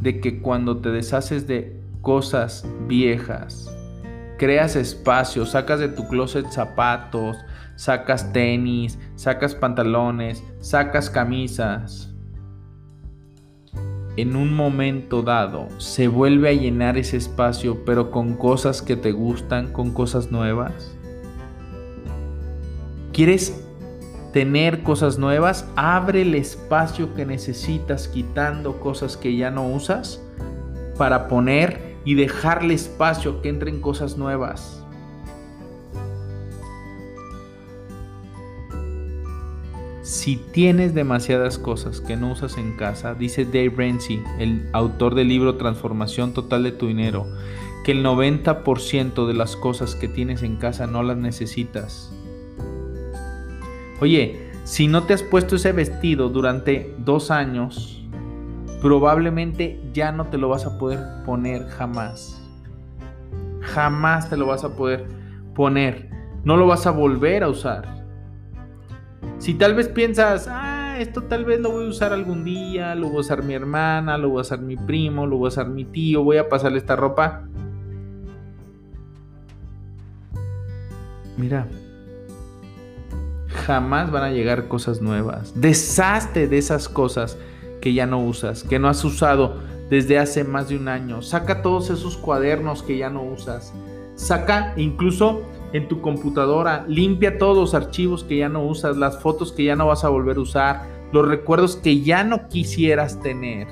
de 0.00 0.20
que 0.20 0.40
cuando 0.40 0.78
te 0.78 0.88
deshaces 0.88 1.46
de 1.46 1.78
cosas 2.00 2.66
viejas, 2.88 3.70
creas 4.38 4.76
espacio, 4.76 5.44
sacas 5.44 5.78
de 5.78 5.88
tu 5.88 6.08
closet 6.08 6.46
zapatos, 6.50 7.36
sacas 7.76 8.32
tenis, 8.32 8.98
sacas 9.14 9.54
pantalones, 9.54 10.42
sacas 10.60 11.10
camisas, 11.10 12.11
en 14.16 14.36
un 14.36 14.52
momento 14.54 15.22
dado 15.22 15.68
se 15.78 16.08
vuelve 16.08 16.50
a 16.50 16.52
llenar 16.52 16.98
ese 16.98 17.16
espacio, 17.16 17.84
pero 17.84 18.10
con 18.10 18.34
cosas 18.34 18.82
que 18.82 18.96
te 18.96 19.12
gustan, 19.12 19.72
con 19.72 19.92
cosas 19.92 20.30
nuevas? 20.30 20.94
¿Quieres 23.12 23.64
tener 24.32 24.82
cosas 24.82 25.18
nuevas? 25.18 25.68
Abre 25.76 26.22
el 26.22 26.34
espacio 26.34 27.14
que 27.14 27.26
necesitas 27.26 28.08
quitando 28.08 28.80
cosas 28.80 29.16
que 29.16 29.36
ya 29.36 29.50
no 29.50 29.66
usas 29.66 30.22
para 30.98 31.28
poner 31.28 31.96
y 32.04 32.14
dejarle 32.14 32.74
espacio 32.74 33.40
que 33.42 33.48
entren 33.48 33.80
cosas 33.80 34.16
nuevas. 34.16 34.81
Si 40.12 40.36
tienes 40.36 40.92
demasiadas 40.92 41.56
cosas 41.56 42.02
que 42.02 42.18
no 42.18 42.32
usas 42.32 42.58
en 42.58 42.76
casa, 42.76 43.14
dice 43.14 43.46
Dave 43.46 43.72
Ramsey, 43.74 44.22
el 44.38 44.68
autor 44.74 45.14
del 45.14 45.28
libro 45.28 45.56
Transformación 45.56 46.34
Total 46.34 46.62
de 46.62 46.72
tu 46.72 46.88
Dinero, 46.88 47.26
que 47.82 47.92
el 47.92 48.04
90% 48.04 49.26
de 49.26 49.32
las 49.32 49.56
cosas 49.56 49.94
que 49.94 50.08
tienes 50.08 50.42
en 50.42 50.56
casa 50.56 50.86
no 50.86 51.02
las 51.02 51.16
necesitas. 51.16 52.12
Oye, 54.02 54.50
si 54.64 54.86
no 54.86 55.04
te 55.04 55.14
has 55.14 55.22
puesto 55.22 55.56
ese 55.56 55.72
vestido 55.72 56.28
durante 56.28 56.94
dos 56.98 57.30
años, 57.30 58.04
probablemente 58.82 59.80
ya 59.94 60.12
no 60.12 60.26
te 60.26 60.36
lo 60.36 60.50
vas 60.50 60.66
a 60.66 60.76
poder 60.78 61.00
poner 61.24 61.66
jamás. 61.68 62.38
Jamás 63.62 64.28
te 64.28 64.36
lo 64.36 64.44
vas 64.44 64.62
a 64.62 64.76
poder 64.76 65.06
poner. 65.54 66.10
No 66.44 66.58
lo 66.58 66.66
vas 66.66 66.86
a 66.86 66.90
volver 66.90 67.44
a 67.44 67.48
usar. 67.48 68.01
Si 69.42 69.54
tal 69.54 69.74
vez 69.74 69.88
piensas, 69.88 70.46
ah, 70.48 71.00
esto 71.00 71.24
tal 71.24 71.44
vez 71.44 71.58
lo 71.58 71.72
voy 71.72 71.86
a 71.86 71.88
usar 71.88 72.12
algún 72.12 72.44
día, 72.44 72.94
lo 72.94 73.08
voy 73.08 73.16
a 73.16 73.20
usar 73.22 73.42
mi 73.42 73.54
hermana, 73.54 74.16
lo 74.16 74.28
voy 74.28 74.38
a 74.38 74.42
usar 74.42 74.60
mi 74.60 74.76
primo, 74.76 75.26
lo 75.26 75.36
voy 75.36 75.46
a 75.46 75.48
usar 75.48 75.66
mi 75.66 75.84
tío, 75.84 76.22
voy 76.22 76.36
a 76.36 76.48
pasarle 76.48 76.78
esta 76.78 76.94
ropa. 76.94 77.42
Mira, 81.36 81.66
jamás 83.66 84.12
van 84.12 84.22
a 84.22 84.30
llegar 84.30 84.68
cosas 84.68 85.02
nuevas. 85.02 85.60
Deshazte 85.60 86.46
de 86.46 86.58
esas 86.58 86.88
cosas 86.88 87.36
que 87.80 87.94
ya 87.94 88.06
no 88.06 88.22
usas, 88.22 88.62
que 88.62 88.78
no 88.78 88.86
has 88.86 89.04
usado 89.04 89.56
desde 89.90 90.20
hace 90.20 90.44
más 90.44 90.68
de 90.68 90.76
un 90.76 90.86
año. 90.86 91.20
Saca 91.20 91.62
todos 91.62 91.90
esos 91.90 92.16
cuadernos 92.16 92.84
que 92.84 92.96
ya 92.96 93.10
no 93.10 93.24
usas. 93.24 93.72
Saca 94.14 94.72
incluso 94.76 95.42
en 95.72 95.88
tu 95.88 96.00
computadora, 96.00 96.84
limpia 96.88 97.38
todos 97.38 97.56
los 97.56 97.74
archivos 97.74 98.24
que 98.24 98.38
ya 98.38 98.48
no 98.48 98.64
usas, 98.64 98.96
las 98.96 99.20
fotos 99.20 99.52
que 99.52 99.64
ya 99.64 99.76
no 99.76 99.86
vas 99.86 100.04
a 100.04 100.08
volver 100.08 100.36
a 100.36 100.40
usar, 100.40 100.82
los 101.12 101.26
recuerdos 101.26 101.76
que 101.76 102.00
ya 102.00 102.24
no 102.24 102.48
quisieras 102.48 103.20
tener. 103.20 103.68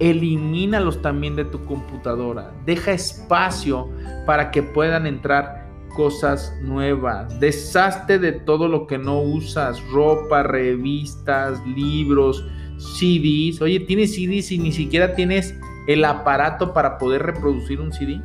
Elimínalos 0.00 1.00
también 1.02 1.36
de 1.36 1.44
tu 1.44 1.64
computadora. 1.64 2.52
Deja 2.66 2.92
espacio 2.92 3.88
para 4.26 4.50
que 4.50 4.62
puedan 4.62 5.06
entrar 5.06 5.68
cosas 5.94 6.52
nuevas. 6.62 7.38
Deshazte 7.38 8.18
de 8.18 8.32
todo 8.32 8.68
lo 8.68 8.86
que 8.86 8.98
no 8.98 9.20
usas, 9.20 9.80
ropa, 9.90 10.42
revistas, 10.42 11.64
libros, 11.66 12.44
CDs. 12.76 13.62
Oye, 13.62 13.80
tienes 13.80 14.14
CDs 14.14 14.50
y 14.52 14.58
ni 14.58 14.72
siquiera 14.72 15.14
tienes 15.14 15.54
el 15.86 16.04
aparato 16.04 16.72
para 16.72 16.98
poder 16.98 17.22
reproducir 17.22 17.80
un 17.80 17.92
CD. 17.92 18.20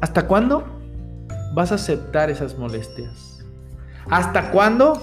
¿Hasta 0.00 0.28
cuándo 0.28 0.64
vas 1.54 1.72
a 1.72 1.74
aceptar 1.74 2.30
esas 2.30 2.56
molestias? 2.56 3.44
¿Hasta 4.08 4.52
cuándo 4.52 5.02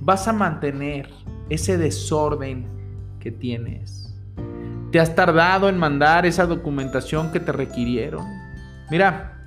vas 0.00 0.28
a 0.28 0.32
mantener 0.32 1.10
ese 1.50 1.76
desorden 1.76 2.66
que 3.18 3.32
tienes? 3.32 4.14
¿Te 4.92 5.00
has 5.00 5.16
tardado 5.16 5.68
en 5.68 5.76
mandar 5.76 6.24
esa 6.24 6.46
documentación 6.46 7.32
que 7.32 7.40
te 7.40 7.50
requirieron? 7.50 8.24
Mira, 8.92 9.44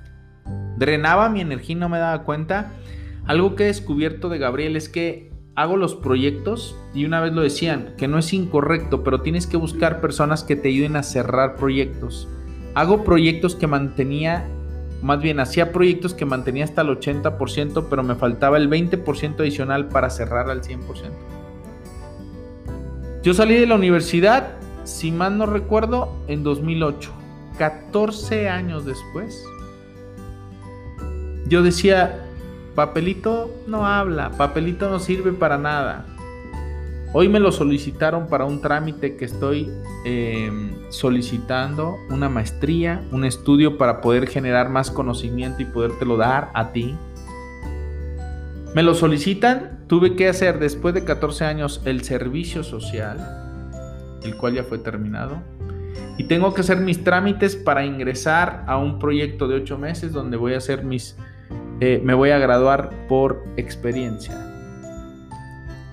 drenaba 0.76 1.30
mi 1.30 1.40
energía 1.40 1.76
y 1.76 1.78
no 1.78 1.88
me 1.88 1.98
daba 1.98 2.24
cuenta. 2.24 2.72
Algo 3.24 3.56
que 3.56 3.64
he 3.64 3.68
descubierto 3.68 4.28
de 4.28 4.38
Gabriel 4.38 4.76
es 4.76 4.90
que 4.90 5.32
hago 5.54 5.78
los 5.78 5.94
proyectos 5.94 6.76
y 6.92 7.06
una 7.06 7.20
vez 7.20 7.32
lo 7.32 7.40
decían, 7.40 7.94
que 7.96 8.08
no 8.08 8.18
es 8.18 8.32
incorrecto, 8.34 9.02
pero 9.02 9.22
tienes 9.22 9.46
que 9.46 9.56
buscar 9.56 10.02
personas 10.02 10.44
que 10.44 10.54
te 10.54 10.68
ayuden 10.68 10.96
a 10.96 11.02
cerrar 11.02 11.56
proyectos. 11.56 12.28
Hago 12.74 13.04
proyectos 13.04 13.56
que 13.56 13.66
mantenía 13.66 14.46
más 15.02 15.20
bien 15.20 15.40
hacía 15.40 15.72
proyectos 15.72 16.14
que 16.14 16.24
mantenía 16.24 16.64
hasta 16.64 16.82
el 16.82 16.88
80%, 16.88 17.86
pero 17.90 18.02
me 18.04 18.14
faltaba 18.14 18.56
el 18.56 18.70
20% 18.70 19.40
adicional 19.40 19.88
para 19.88 20.08
cerrar 20.10 20.48
al 20.48 20.62
100%. 20.62 20.78
Yo 23.22 23.34
salí 23.34 23.54
de 23.54 23.66
la 23.66 23.74
universidad, 23.74 24.52
si 24.84 25.10
mal 25.10 25.38
no 25.38 25.46
recuerdo, 25.46 26.16
en 26.28 26.44
2008, 26.44 27.12
14 27.58 28.48
años 28.48 28.84
después. 28.84 29.44
Yo 31.46 31.62
decía, 31.62 32.24
papelito 32.74 33.50
no 33.66 33.86
habla, 33.86 34.30
papelito 34.30 34.88
no 34.88 35.00
sirve 35.00 35.32
para 35.32 35.58
nada. 35.58 36.06
Hoy 37.14 37.28
me 37.28 37.40
lo 37.40 37.52
solicitaron 37.52 38.26
para 38.26 38.46
un 38.46 38.62
trámite 38.62 39.16
que 39.16 39.26
estoy 39.26 39.70
em, 40.06 40.72
solicitando, 40.88 41.98
una 42.08 42.30
maestría, 42.30 43.02
un 43.12 43.26
estudio 43.26 43.76
para 43.76 44.00
poder 44.00 44.26
generar 44.26 44.70
más 44.70 44.90
conocimiento 44.90 45.60
y 45.60 45.66
podértelo 45.66 46.16
dar 46.16 46.50
a 46.54 46.72
ti. 46.72 46.96
Me 48.74 48.82
lo 48.82 48.94
solicitan, 48.94 49.84
tuve 49.88 50.16
que 50.16 50.26
hacer 50.26 50.58
después 50.58 50.94
de 50.94 51.04
14 51.04 51.44
años 51.44 51.82
el 51.84 52.02
servicio 52.02 52.64
social, 52.64 53.18
el 54.22 54.34
cual 54.38 54.54
ya 54.54 54.64
fue 54.64 54.78
terminado. 54.78 55.36
Y 56.16 56.24
tengo 56.24 56.54
que 56.54 56.62
hacer 56.62 56.78
mis 56.78 57.04
trámites 57.04 57.56
para 57.56 57.84
ingresar 57.84 58.64
a 58.66 58.78
un 58.78 58.98
proyecto 58.98 59.48
de 59.48 59.56
8 59.56 59.76
meses 59.76 60.12
donde 60.12 60.38
voy 60.38 60.54
a 60.54 60.58
hacer 60.58 60.82
mis... 60.82 61.18
Eh, 61.80 62.00
me 62.02 62.14
voy 62.14 62.30
a 62.30 62.38
graduar 62.38 63.06
por 63.06 63.44
experiencia. 63.58 64.51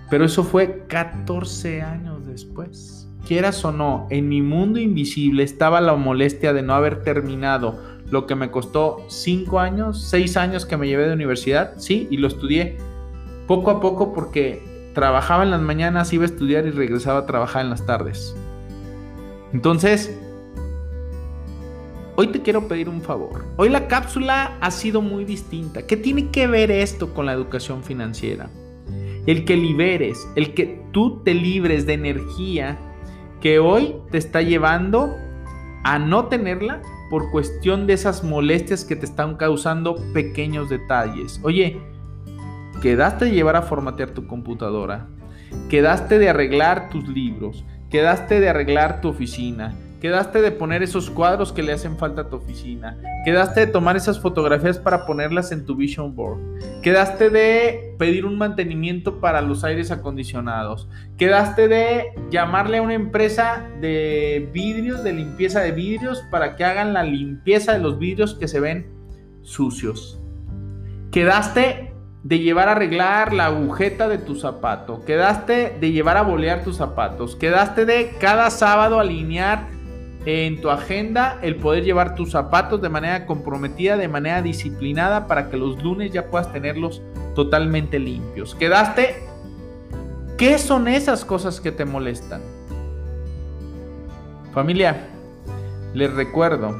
Pero 0.10 0.26
eso 0.26 0.44
fue 0.44 0.86
14 0.88 1.82
años 1.82 2.26
después. 2.26 3.08
Quieras 3.28 3.64
o 3.64 3.72
no, 3.72 4.08
en 4.10 4.28
mi 4.28 4.42
mundo 4.42 4.80
invisible 4.80 5.44
estaba 5.44 5.82
la 5.82 5.96
molestia 5.96 6.54
de 6.54 6.64
no 6.64 6.74
haber 6.74 7.04
terminado 7.04 7.80
lo 8.10 8.26
que 8.26 8.36
me 8.36 8.50
costó 8.50 9.06
5 9.08 9.60
años, 9.60 10.02
6 10.10 10.38
años 10.38 10.66
que 10.66 10.78
me 10.78 10.88
llevé 10.88 11.08
de 11.08 11.14
universidad, 11.14 11.74
sí, 11.78 12.08
y 12.10 12.18
lo 12.18 12.28
estudié 12.28 12.78
poco 13.46 13.70
a 13.72 13.80
poco 13.80 14.14
porque 14.14 14.92
trabajaba 14.96 15.44
en 15.44 15.52
las 15.52 15.62
mañanas, 15.62 16.12
iba 16.14 16.24
a 16.24 16.28
estudiar 16.28 16.66
y 16.66 16.72
regresaba 16.72 17.20
a 17.20 17.26
trabajar 17.26 17.64
en 17.64 17.70
las 17.70 17.86
tardes. 17.86 18.36
Entonces, 19.54 20.18
hoy 22.16 22.28
te 22.28 22.42
quiero 22.42 22.68
pedir 22.68 22.90
un 22.90 23.02
favor. 23.02 23.46
Hoy 23.58 23.70
la 23.70 23.88
cápsula 23.88 24.58
ha 24.60 24.72
sido 24.72 25.02
muy 25.02 25.26
distinta. 25.26 25.84
¿Qué 25.84 25.98
tiene 25.98 26.30
que 26.30 26.48
ver 26.48 26.72
esto 26.72 27.14
con 27.14 27.26
la 27.26 27.34
educación 27.34 27.84
financiera? 27.84 28.50
El 29.26 29.46
que 29.46 29.58
liberes, 29.58 30.28
el 30.36 30.54
que 30.54 30.82
tú 30.92 31.22
te 31.24 31.34
libres 31.34 31.86
de 31.86 31.94
energía 31.94 32.78
que 33.42 33.60
hoy 33.60 33.96
te 34.12 34.18
está 34.18 34.42
llevando 34.42 35.16
a 35.84 35.98
no 36.00 36.26
tenerla 36.26 36.82
por 37.10 37.32
cuestión 37.32 37.88
de 37.88 37.94
esas 37.94 38.24
molestias 38.24 38.86
que 38.86 38.96
te 38.96 39.06
están 39.06 39.36
causando 39.36 39.96
pequeños 40.14 40.70
detalles. 40.70 41.40
Oye, 41.44 41.80
quedaste 42.82 43.26
de 43.26 43.32
llevar 43.32 43.56
a 43.56 43.62
formatear 43.62 44.12
tu 44.12 44.28
computadora, 44.28 45.08
quedaste 45.70 46.20
de 46.20 46.30
arreglar 46.30 46.90
tus 46.90 47.08
libros, 47.08 47.66
quedaste 47.90 48.40
de 48.40 48.50
arreglar 48.50 49.02
tu 49.02 49.10
oficina, 49.10 49.76
Quedaste 50.00 50.42
de 50.42 50.52
poner 50.52 50.82
esos 50.82 51.10
cuadros 51.10 51.52
que 51.52 51.62
le 51.62 51.74
hacen 51.74 51.98
falta 51.98 52.22
a 52.22 52.30
tu 52.30 52.38
oficina. 52.38 52.98
Quedaste 53.26 53.62
de 53.62 53.68
tomar 53.68 53.98
esas 53.98 54.20
fotografías 54.20 54.78
para 54.78 55.06
ponerlas 55.06 55.52
en 55.52 55.66
tu 55.66 55.76
vision 55.76 56.16
board. 56.16 56.40
Quedaste 56.82 57.30
de 57.30 57.96
pedir 57.98 58.26
un 58.26 58.38
mantenimiento 58.38 59.20
para 59.20 59.42
los 59.42 59.66
aires 59.66 59.92
acondicionados. 59.92 60.88
Quedaste 61.18 61.68
de 61.68 62.14
llamarle 62.32 62.78
a 62.78 62.82
una 62.82 62.94
empresa 62.94 63.68
de 63.82 64.50
vidrios, 64.54 65.04
de 65.04 65.12
limpieza 65.12 65.60
de 65.60 65.74
vidrios, 65.74 66.24
para 66.32 66.56
que 66.56 66.64
hagan 66.64 66.94
la 66.94 67.04
limpieza 67.04 67.74
de 67.74 67.80
los 67.80 68.00
vidrios 68.00 68.36
que 68.36 68.48
se 68.48 68.62
ven 68.62 68.88
sucios. 69.42 70.22
Quedaste 71.12 71.94
de 72.24 72.40
llevar 72.40 72.68
a 72.70 72.74
arreglar 72.74 73.34
la 73.34 73.48
agujeta 73.48 74.08
de 74.08 74.18
tu 74.18 74.36
zapato. 74.36 75.04
Quedaste 75.04 75.78
de 75.80 75.92
llevar 75.92 76.18
a 76.18 76.22
bolear 76.22 76.64
tus 76.64 76.78
zapatos. 76.78 77.36
Quedaste 77.36 77.86
de 77.86 78.12
cada 78.20 78.50
sábado 78.50 79.00
alinear 79.00 79.68
en 80.30 80.62
tu 80.62 80.70
agenda 80.70 81.40
el 81.42 81.56
poder 81.56 81.84
llevar 81.84 82.16
tus 82.16 82.32
zapatos 82.32 82.82
de 82.82 82.90
manera 82.90 83.26
comprometida, 83.26 83.98
de 83.98 84.08
manera 84.08 84.42
disciplinada, 84.42 85.28
para 85.28 85.50
que 85.50 85.58
los 85.58 85.82
lunes 85.82 86.12
ya 86.12 86.30
puedas 86.30 86.52
tenerlos 86.52 87.02
totalmente 87.36 88.00
limpios. 88.00 88.54
¿Quedaste? 88.56 89.16
¿Qué 90.38 90.58
son 90.58 90.88
esas 90.88 91.26
cosas 91.26 91.60
que 91.60 91.72
te 91.72 91.86
molestan? 91.86 92.42
Familia, 94.54 95.08
les 95.94 96.14
recuerdo 96.14 96.76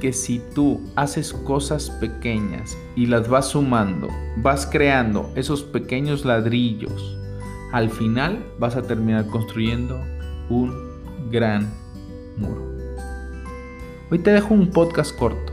que 0.00 0.12
si 0.12 0.42
tú 0.54 0.80
haces 0.96 1.32
cosas 1.32 1.90
pequeñas 1.90 2.76
y 2.96 3.06
las 3.06 3.28
vas 3.28 3.48
sumando, 3.48 4.08
vas 4.38 4.66
creando 4.66 5.30
esos 5.36 5.62
pequeños 5.62 6.24
ladrillos, 6.24 7.18
al 7.72 7.90
final 7.90 8.44
vas 8.58 8.76
a 8.76 8.82
terminar 8.82 9.26
construyendo 9.26 10.00
un 10.50 11.30
gran 11.30 11.72
muro. 12.36 12.68
Hoy 14.10 14.18
te 14.18 14.32
dejo 14.32 14.52
un 14.52 14.70
podcast 14.70 15.16
corto 15.16 15.52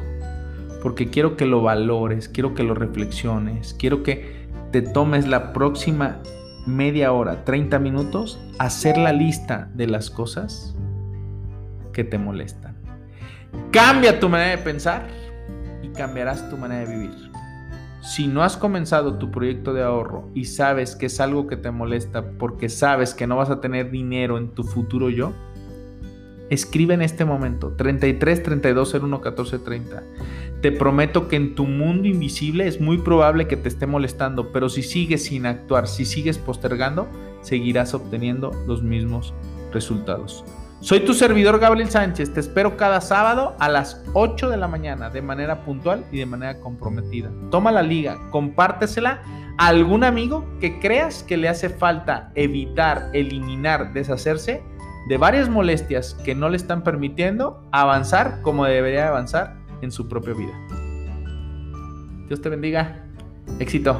porque 0.81 1.09
quiero 1.09 1.37
que 1.37 1.45
lo 1.45 1.61
valores, 1.61 2.27
quiero 2.27 2.53
que 2.53 2.63
lo 2.63 2.73
reflexiones, 2.73 3.75
quiero 3.77 4.03
que 4.03 4.47
te 4.71 4.81
tomes 4.81 5.27
la 5.27 5.53
próxima 5.53 6.21
media 6.65 7.11
hora, 7.13 7.45
30 7.45 7.79
minutos, 7.79 8.39
hacer 8.59 8.97
la 8.97 9.13
lista 9.13 9.69
de 9.73 9.87
las 9.87 10.09
cosas 10.09 10.75
que 11.93 12.03
te 12.03 12.17
molestan. 12.17 12.75
Cambia 13.71 14.19
tu 14.19 14.29
manera 14.29 14.51
de 14.51 14.57
pensar 14.57 15.07
y 15.81 15.89
cambiarás 15.89 16.49
tu 16.49 16.57
manera 16.57 16.87
de 16.87 16.95
vivir. 16.95 17.26
Si 18.01 18.27
no 18.27 18.43
has 18.43 18.57
comenzado 18.57 19.15
tu 19.15 19.31
proyecto 19.31 19.73
de 19.73 19.83
ahorro 19.83 20.29
y 20.33 20.45
sabes 20.45 20.95
que 20.95 21.07
es 21.07 21.19
algo 21.19 21.47
que 21.47 21.57
te 21.57 21.71
molesta 21.71 22.31
porque 22.37 22.69
sabes 22.69 23.13
que 23.13 23.27
no 23.27 23.37
vas 23.37 23.49
a 23.49 23.59
tener 23.59 23.91
dinero 23.91 24.37
en 24.37 24.49
tu 24.49 24.63
futuro 24.63 25.09
yo, 25.09 25.33
escribe 26.49 26.93
en 26.93 27.01
este 27.01 27.25
momento 27.25 27.73
33 27.73 28.43
32 28.43 28.93
01 28.93 29.21
14 29.21 29.59
30. 29.59 30.03
Te 30.61 30.71
prometo 30.71 31.27
que 31.27 31.35
en 31.35 31.55
tu 31.55 31.65
mundo 31.65 32.07
invisible 32.07 32.67
es 32.67 32.79
muy 32.79 32.97
probable 32.99 33.47
que 33.47 33.57
te 33.57 33.67
esté 33.67 33.85
molestando, 33.85 34.51
pero 34.51 34.69
si 34.69 34.83
sigues 34.83 35.25
sin 35.25 35.45
actuar, 35.45 35.87
si 35.87 36.05
sigues 36.05 36.37
postergando, 36.37 37.07
seguirás 37.41 37.93
obteniendo 37.93 38.51
los 38.67 38.81
mismos 38.81 39.33
resultados. 39.71 40.43
Soy 40.79 40.99
tu 40.99 41.15
servidor 41.15 41.59
Gabriel 41.59 41.89
Sánchez, 41.89 42.33
te 42.33 42.39
espero 42.39 42.77
cada 42.77 43.01
sábado 43.01 43.55
a 43.57 43.67
las 43.67 44.03
8 44.13 44.49
de 44.49 44.57
la 44.57 44.67
mañana 44.67 45.09
de 45.09 45.23
manera 45.23 45.65
puntual 45.65 46.05
y 46.11 46.19
de 46.19 46.27
manera 46.27 46.59
comprometida. 46.59 47.31
Toma 47.49 47.71
la 47.71 47.81
liga, 47.81 48.19
compártesela 48.29 49.23
a 49.57 49.67
algún 49.67 50.03
amigo 50.03 50.45
que 50.61 50.79
creas 50.79 51.23
que 51.23 51.35
le 51.35 51.49
hace 51.49 51.69
falta 51.69 52.31
evitar, 52.35 53.09
eliminar, 53.13 53.91
deshacerse 53.91 54.61
de 55.09 55.17
varias 55.17 55.49
molestias 55.49 56.13
que 56.23 56.35
no 56.35 56.47
le 56.47 56.57
están 56.57 56.83
permitiendo 56.83 57.67
avanzar 57.71 58.43
como 58.43 58.65
debería 58.65 59.07
avanzar 59.07 59.57
en 59.81 59.91
su 59.91 60.07
propia 60.07 60.35
vida. 60.35 60.53
Dios 62.27 62.39
te 62.39 62.49
bendiga. 62.49 63.03
Éxito. 63.59 63.99